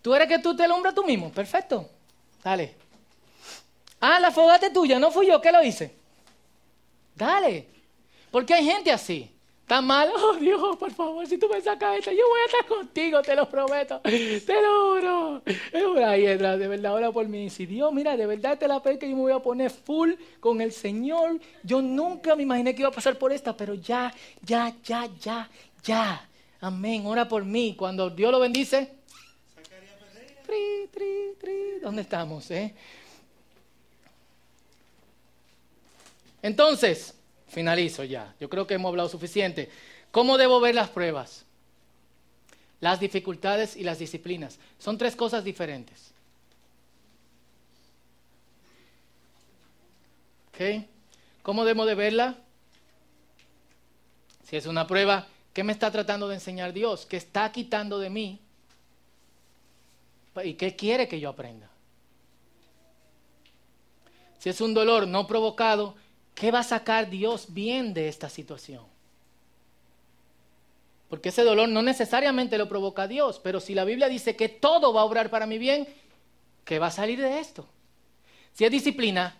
tú 0.01 0.15
eres 0.15 0.29
que 0.29 0.39
tú 0.39 0.55
te 0.55 0.63
alumbras 0.63 0.95
tú 0.95 1.03
mismo, 1.03 1.29
perfecto. 1.29 1.89
Dale. 2.43 2.75
Ah, 3.99 4.19
la 4.19 4.31
fogata 4.31 4.67
es 4.67 4.73
tuya, 4.73 4.99
no 4.99 5.11
fui 5.11 5.27
yo 5.27 5.39
que 5.39 5.51
lo 5.51 5.63
hice. 5.63 5.95
Dale. 7.15 7.67
Porque 8.31 8.53
hay 8.53 8.65
gente 8.65 8.91
así. 8.91 9.29
Tan 9.67 9.85
mal, 9.85 10.09
oh 10.15 10.33
Dios, 10.33 10.75
por 10.75 10.91
favor, 10.91 11.25
si 11.25 11.37
tú 11.37 11.47
me 11.47 11.61
sacas 11.61 11.97
esto, 11.97 12.11
yo 12.11 12.27
voy 12.27 12.39
a 12.41 12.45
estar 12.45 12.65
contigo, 12.65 13.21
te 13.21 13.33
lo 13.33 13.47
prometo, 13.47 14.01
te 14.01 14.61
lo 14.61 14.91
juro. 14.91 15.41
Ahí, 16.05 16.23
de 16.23 16.67
verdad, 16.67 16.93
ora 16.93 17.11
por 17.11 17.27
mí. 17.29 17.49
Si 17.49 17.65
Dios, 17.65 17.93
mira, 17.93 18.17
de 18.17 18.25
verdad 18.25 18.57
te 18.57 18.67
la 18.67 18.81
fe 18.81 18.99
que 18.99 19.09
yo 19.09 19.15
me 19.15 19.21
voy 19.21 19.31
a 19.31 19.39
poner 19.39 19.71
full 19.71 20.13
con 20.41 20.59
el 20.59 20.73
Señor. 20.73 21.39
Yo 21.63 21.81
nunca 21.81 22.35
me 22.35 22.43
imaginé 22.43 22.75
que 22.75 22.81
iba 22.81 22.89
a 22.89 22.93
pasar 22.93 23.17
por 23.17 23.31
esta, 23.31 23.55
pero 23.55 23.73
ya, 23.73 24.13
ya, 24.41 24.73
ya, 24.83 25.07
ya, 25.21 25.49
ya. 25.81 26.29
Amén, 26.59 27.05
ora 27.05 27.27
por 27.27 27.45
mí. 27.45 27.75
Cuando 27.77 28.09
Dios 28.09 28.31
lo 28.31 28.39
bendice, 28.39 28.91
¿dónde 31.81 32.01
estamos? 32.01 32.49
Eh? 32.51 32.73
Entonces, 36.41 37.15
Finalizo 37.53 38.03
ya. 38.03 38.33
Yo 38.39 38.49
creo 38.49 38.65
que 38.65 38.73
hemos 38.73 38.89
hablado 38.89 39.07
suficiente. 39.07 39.69
¿Cómo 40.11 40.39
debo 40.39 40.59
ver 40.59 40.73
las 40.73 40.89
pruebas? 40.89 41.45
Las 42.81 42.99
dificultades 42.99 43.77
y 43.77 43.83
las 43.83 43.99
disciplinas. 43.99 44.57
Son 44.79 44.97
tres 44.97 45.15
cosas 45.15 45.43
diferentes. 45.43 46.11
¿Ok? 50.49 50.83
¿Cómo 51.43 51.63
debo 51.63 51.85
de 51.85 51.93
verla? 51.93 52.37
Si 54.49 54.57
es 54.57 54.65
una 54.65 54.87
prueba, 54.87 55.27
¿qué 55.53 55.63
me 55.63 55.73
está 55.73 55.91
tratando 55.91 56.27
de 56.27 56.35
enseñar 56.35 56.73
Dios? 56.73 57.05
¿Qué 57.05 57.17
está 57.17 57.51
quitando 57.51 57.99
de 57.99 58.09
mí? 58.09 58.39
¿Y 60.43 60.53
qué 60.55 60.75
quiere 60.75 61.07
que 61.07 61.19
yo 61.19 61.29
aprenda? 61.29 61.69
Si 64.39 64.49
es 64.49 64.59
un 64.61 64.73
dolor 64.73 65.07
no 65.07 65.27
provocado, 65.27 65.95
¿Qué 66.35 66.51
va 66.51 66.59
a 66.59 66.63
sacar 66.63 67.09
Dios 67.09 67.53
bien 67.53 67.93
de 67.93 68.07
esta 68.07 68.29
situación? 68.29 68.83
Porque 71.09 71.29
ese 71.29 71.43
dolor 71.43 71.69
no 71.69 71.81
necesariamente 71.83 72.57
lo 72.57 72.67
provoca 72.67 73.07
Dios, 73.07 73.39
pero 73.43 73.59
si 73.59 73.75
la 73.75 73.85
Biblia 73.85 74.09
dice 74.09 74.35
que 74.35 74.49
todo 74.49 74.93
va 74.93 75.01
a 75.01 75.05
obrar 75.05 75.29
para 75.29 75.45
mi 75.45 75.59
bien, 75.59 75.87
¿qué 76.65 76.79
va 76.79 76.87
a 76.87 76.91
salir 76.91 77.21
de 77.21 77.39
esto? 77.39 77.67
Si 78.53 78.65
es 78.65 78.71
disciplina, 78.71 79.37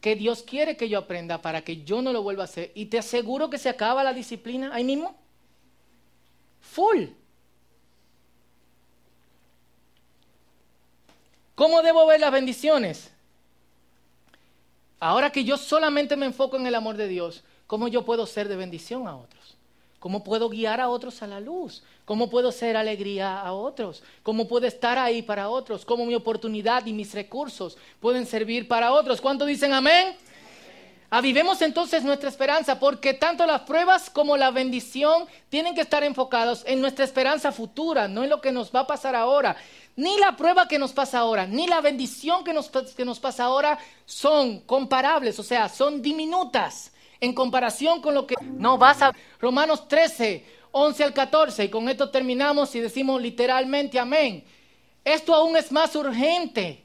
¿qué 0.00 0.14
Dios 0.14 0.42
quiere 0.42 0.76
que 0.76 0.90
yo 0.90 0.98
aprenda 0.98 1.40
para 1.40 1.62
que 1.62 1.84
yo 1.84 2.02
no 2.02 2.12
lo 2.12 2.22
vuelva 2.22 2.42
a 2.42 2.44
hacer? 2.44 2.70
Y 2.74 2.86
te 2.86 2.98
aseguro 2.98 3.48
que 3.48 3.58
se 3.58 3.70
acaba 3.70 4.04
la 4.04 4.12
disciplina 4.12 4.74
ahí 4.74 4.84
mismo. 4.84 5.16
Full. 6.60 7.04
¿Cómo 11.56 11.82
debo 11.82 12.06
ver 12.06 12.20
las 12.20 12.30
bendiciones? 12.30 13.10
Ahora 15.00 15.32
que 15.32 15.42
yo 15.42 15.56
solamente 15.56 16.14
me 16.14 16.26
enfoco 16.26 16.56
en 16.56 16.66
el 16.66 16.74
amor 16.74 16.96
de 16.96 17.08
Dios, 17.08 17.42
¿cómo 17.66 17.88
yo 17.88 18.04
puedo 18.04 18.26
ser 18.26 18.46
de 18.46 18.56
bendición 18.56 19.08
a 19.08 19.16
otros? 19.16 19.56
¿Cómo 19.98 20.22
puedo 20.22 20.50
guiar 20.50 20.80
a 20.82 20.90
otros 20.90 21.22
a 21.22 21.26
la 21.26 21.40
luz? 21.40 21.82
¿Cómo 22.04 22.28
puedo 22.28 22.52
ser 22.52 22.76
alegría 22.76 23.40
a 23.40 23.54
otros? 23.54 24.02
¿Cómo 24.22 24.46
puedo 24.46 24.66
estar 24.66 24.98
ahí 24.98 25.22
para 25.22 25.48
otros? 25.48 25.86
¿Cómo 25.86 26.04
mi 26.04 26.14
oportunidad 26.14 26.84
y 26.84 26.92
mis 26.92 27.14
recursos 27.14 27.78
pueden 28.00 28.26
servir 28.26 28.68
para 28.68 28.92
otros? 28.92 29.22
¿Cuánto 29.22 29.46
dicen 29.46 29.72
amén? 29.72 30.14
Avivemos 31.08 31.62
entonces 31.62 32.02
nuestra 32.02 32.28
esperanza, 32.28 32.80
porque 32.80 33.14
tanto 33.14 33.46
las 33.46 33.62
pruebas 33.62 34.10
como 34.10 34.36
la 34.36 34.50
bendición 34.50 35.26
tienen 35.48 35.74
que 35.74 35.82
estar 35.82 36.02
enfocados 36.02 36.64
en 36.66 36.80
nuestra 36.80 37.04
esperanza 37.04 37.52
futura, 37.52 38.08
no 38.08 38.24
en 38.24 38.30
lo 38.30 38.40
que 38.40 38.50
nos 38.50 38.74
va 38.74 38.80
a 38.80 38.86
pasar 38.86 39.14
ahora. 39.14 39.56
Ni 39.94 40.18
la 40.18 40.36
prueba 40.36 40.66
que 40.66 40.80
nos 40.80 40.92
pasa 40.92 41.20
ahora, 41.20 41.46
ni 41.46 41.68
la 41.68 41.80
bendición 41.80 42.42
que 42.42 42.52
nos, 42.52 42.70
que 42.70 43.04
nos 43.04 43.20
pasa 43.20 43.44
ahora 43.44 43.78
son 44.04 44.60
comparables, 44.60 45.38
o 45.38 45.44
sea, 45.44 45.68
son 45.68 46.02
diminutas 46.02 46.92
en 47.20 47.32
comparación 47.32 48.02
con 48.02 48.14
lo 48.14 48.26
que 48.26 48.34
no 48.42 48.76
vas 48.76 49.00
a... 49.00 49.12
Romanos 49.40 49.86
13, 49.86 50.44
11 50.72 51.04
al 51.04 51.14
14, 51.14 51.64
y 51.64 51.68
con 51.68 51.88
esto 51.88 52.10
terminamos 52.10 52.74
y 52.74 52.80
decimos 52.80 53.22
literalmente 53.22 53.98
amén. 53.98 54.44
Esto 55.04 55.34
aún 55.34 55.56
es 55.56 55.70
más 55.70 55.94
urgente, 55.94 56.84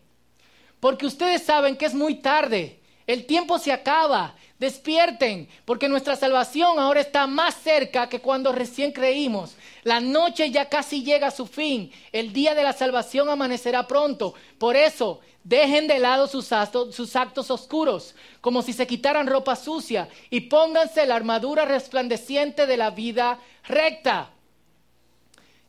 porque 0.79 1.07
ustedes 1.07 1.41
saben 1.41 1.75
que 1.75 1.87
es 1.87 1.93
muy 1.95 2.15
tarde 2.15 2.80
el 3.07 3.25
tiempo 3.25 3.59
se 3.59 3.71
acaba. 3.71 4.35
Despierten, 4.59 5.49
porque 5.65 5.89
nuestra 5.89 6.15
salvación 6.15 6.77
ahora 6.77 7.01
está 7.01 7.25
más 7.25 7.55
cerca 7.55 8.07
que 8.07 8.21
cuando 8.21 8.51
recién 8.51 8.91
creímos. 8.91 9.55
La 9.83 9.99
noche 9.99 10.51
ya 10.51 10.69
casi 10.69 11.03
llega 11.03 11.27
a 11.27 11.31
su 11.31 11.47
fin. 11.47 11.91
El 12.11 12.31
día 12.31 12.53
de 12.53 12.61
la 12.61 12.73
salvación 12.73 13.27
amanecerá 13.27 13.87
pronto. 13.87 14.35
Por 14.59 14.75
eso, 14.75 15.19
dejen 15.43 15.87
de 15.87 15.97
lado 15.97 16.27
sus 16.27 16.51
actos, 16.51 17.49
oscuros, 17.49 18.13
como 18.39 18.61
si 18.61 18.73
se 18.73 18.85
quitaran 18.85 19.25
ropa 19.25 19.55
sucia, 19.55 20.07
y 20.29 20.41
pónganse 20.41 21.07
la 21.07 21.15
armadura 21.15 21.65
resplandeciente 21.65 22.67
de 22.67 22.77
la 22.77 22.91
vida 22.91 23.39
recta. 23.67 24.29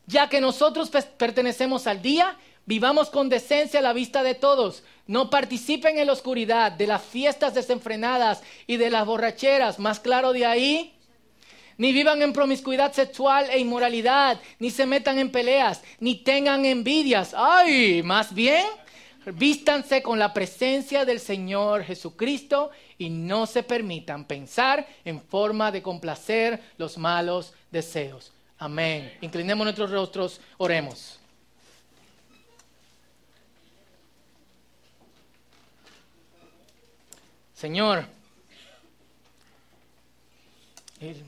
Ya 0.05 0.29
que 0.29 0.39
nosotros 0.39 0.91
pertenecemos 1.17 1.87
al 1.87 2.01
día, 2.01 2.37
Vivamos 2.65 3.09
con 3.09 3.27
decencia 3.27 3.79
a 3.79 3.83
la 3.83 3.93
vista 3.93 4.23
de 4.23 4.35
todos. 4.35 4.83
No 5.05 5.29
participen 5.29 5.97
en 5.97 6.07
la 6.07 6.13
oscuridad 6.13 6.71
de 6.71 6.87
las 6.87 7.01
fiestas 7.01 7.53
desenfrenadas 7.53 8.41
y 8.67 8.77
de 8.77 8.89
las 8.89 9.05
borracheras. 9.05 9.79
Más 9.79 9.99
claro 9.99 10.31
de 10.31 10.45
ahí. 10.45 10.93
Ni 11.77 11.91
vivan 11.91 12.21
en 12.21 12.33
promiscuidad 12.33 12.93
sexual 12.93 13.47
e 13.49 13.57
inmoralidad, 13.57 14.39
ni 14.59 14.69
se 14.69 14.85
metan 14.85 15.17
en 15.17 15.31
peleas, 15.31 15.81
ni 15.99 16.15
tengan 16.15 16.65
envidias. 16.65 17.33
Ay, 17.35 18.03
más 18.03 18.31
bien, 18.33 18.67
vístanse 19.25 20.03
con 20.03 20.19
la 20.19 20.33
presencia 20.33 21.03
del 21.03 21.19
Señor 21.19 21.83
Jesucristo 21.83 22.69
y 22.99 23.09
no 23.09 23.47
se 23.47 23.63
permitan 23.63 24.25
pensar 24.25 24.87
en 25.03 25.19
forma 25.19 25.71
de 25.71 25.81
complacer 25.81 26.61
los 26.77 26.97
malos 26.97 27.53
deseos. 27.71 28.31
Amén. 28.59 29.11
Inclinemos 29.21 29.65
nuestros 29.65 29.89
rostros, 29.89 30.39
oremos. 30.57 31.19
Señor, 37.63 38.05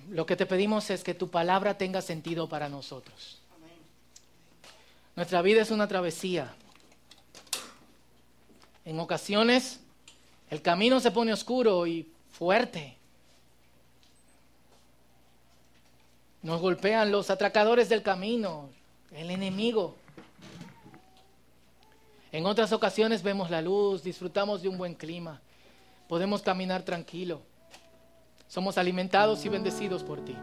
Lo 0.09 0.25
que 0.25 0.35
te 0.35 0.45
pedimos 0.45 0.89
es 0.89 1.01
que 1.01 1.13
tu 1.13 1.29
palabra 1.29 1.77
tenga 1.77 2.01
sentido 2.01 2.49
para 2.49 2.67
nosotros. 2.67 3.39
Nuestra 5.15 5.41
vida 5.41 5.61
es 5.61 5.71
una 5.71 5.87
travesía. 5.87 6.53
En 8.83 8.99
ocasiones 8.99 9.79
el 10.49 10.61
camino 10.61 10.99
se 10.99 11.11
pone 11.11 11.31
oscuro 11.31 11.87
y 11.87 12.11
fuerte. 12.33 12.97
Nos 16.41 16.59
golpean 16.59 17.13
los 17.13 17.29
atracadores 17.29 17.87
del 17.87 18.03
camino, 18.03 18.67
el 19.13 19.31
enemigo. 19.31 19.95
En 22.33 22.45
otras 22.45 22.73
ocasiones 22.73 23.23
vemos 23.23 23.49
la 23.49 23.61
luz, 23.61 24.03
disfrutamos 24.03 24.61
de 24.61 24.67
un 24.67 24.77
buen 24.77 24.95
clima, 24.95 25.39
podemos 26.07 26.41
caminar 26.41 26.83
tranquilo. 26.83 27.41
Somos 28.47 28.77
alimentados 28.77 29.45
y 29.45 29.49
bendecidos 29.49 30.03
por 30.03 30.23
ti. 30.23 30.35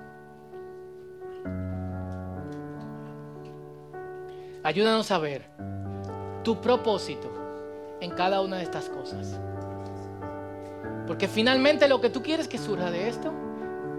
Ayúdanos 4.64 5.10
a 5.10 5.18
ver 5.18 5.48
tu 6.44 6.60
propósito 6.60 7.30
en 8.00 8.10
cada 8.10 8.40
una 8.40 8.58
de 8.58 8.64
estas 8.64 8.88
cosas. 8.88 9.38
Porque 11.06 11.28
finalmente 11.28 11.88
lo 11.88 12.00
que 12.00 12.10
tú 12.10 12.22
quieres 12.22 12.48
que 12.48 12.58
surja 12.58 12.90
de 12.90 13.08
esto 13.08 13.32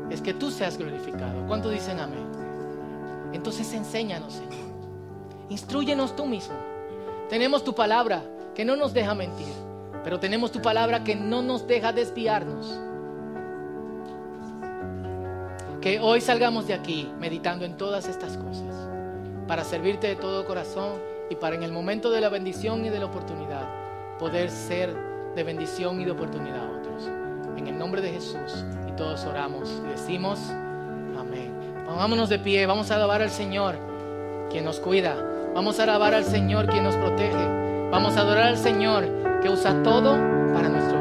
es 0.10 0.22
que 0.22 0.34
tú 0.34 0.52
seas 0.52 0.78
glorificado. 0.78 1.46
¿Cuántos 1.48 1.72
dicen 1.72 2.00
amén? 2.00 2.32
Entonces 3.34 3.74
enséñanos, 3.74 4.34
Señor. 4.34 4.54
Instruyenos 5.50 6.16
tú 6.16 6.26
mismo. 6.26 6.56
Tenemos 7.30 7.64
tu 7.64 7.74
palabra 7.74 8.24
que 8.56 8.64
no 8.64 8.76
nos 8.76 8.94
deja 8.94 9.16
mentir, 9.16 9.54
pero 10.04 10.20
tenemos 10.20 10.52
tu 10.52 10.62
palabra 10.62 11.04
que 11.04 11.16
no 11.16 11.42
nos 11.42 11.66
deja 11.68 11.94
desviarnos. 11.94 12.80
Que 15.82 16.00
hoy 16.00 16.22
salgamos 16.22 16.68
de 16.68 16.74
aquí 16.74 17.12
meditando 17.20 17.66
en 17.66 17.78
todas 17.78 18.08
estas 18.08 18.38
cosas, 18.38 18.90
para 19.48 19.64
servirte 19.64 20.08
de 20.08 20.16
todo 20.16 20.46
corazón 20.46 20.94
y 21.30 21.36
para 21.36 21.56
en 21.56 21.64
el 21.64 21.72
momento 21.72 22.10
de 22.10 22.22
la 22.22 22.30
bendición 22.30 22.86
y 22.86 22.90
de 22.90 23.00
la 23.00 23.06
oportunidad 23.06 23.68
poder 24.18 24.50
ser 24.50 24.96
de 25.36 25.44
bendición 25.44 26.00
y 26.00 26.06
de 26.06 26.12
oportunidad 26.12 26.66
a 26.66 26.80
otros. 26.80 27.10
En 27.58 27.68
el 27.68 27.78
nombre 27.78 28.02
de 28.02 28.12
Jesús 28.12 28.66
y 28.88 28.92
todos 28.96 29.26
oramos 29.26 29.70
y 29.86 29.90
decimos 29.90 30.40
amén. 31.20 31.54
Pongámonos 31.86 32.30
de 32.30 32.40
pie, 32.40 32.66
vamos 32.66 32.92
a 32.92 32.96
alabar 32.96 33.22
al 33.22 33.30
Señor 33.30 33.78
quien 34.50 34.66
nos 34.66 34.80
cuida. 34.80 35.16
Vamos 35.54 35.80
a 35.80 35.84
alabar 35.84 36.14
al 36.14 36.24
Señor 36.24 36.68
quien 36.68 36.84
nos 36.84 36.96
protege. 36.96 37.90
Vamos 37.92 38.16
a 38.18 38.22
adorar 38.22 38.46
al 38.46 38.58
Señor 38.58 39.23
que 39.44 39.50
usa 39.50 39.76
todo 39.84 40.16
para 40.54 40.70
nuestro 40.70 40.93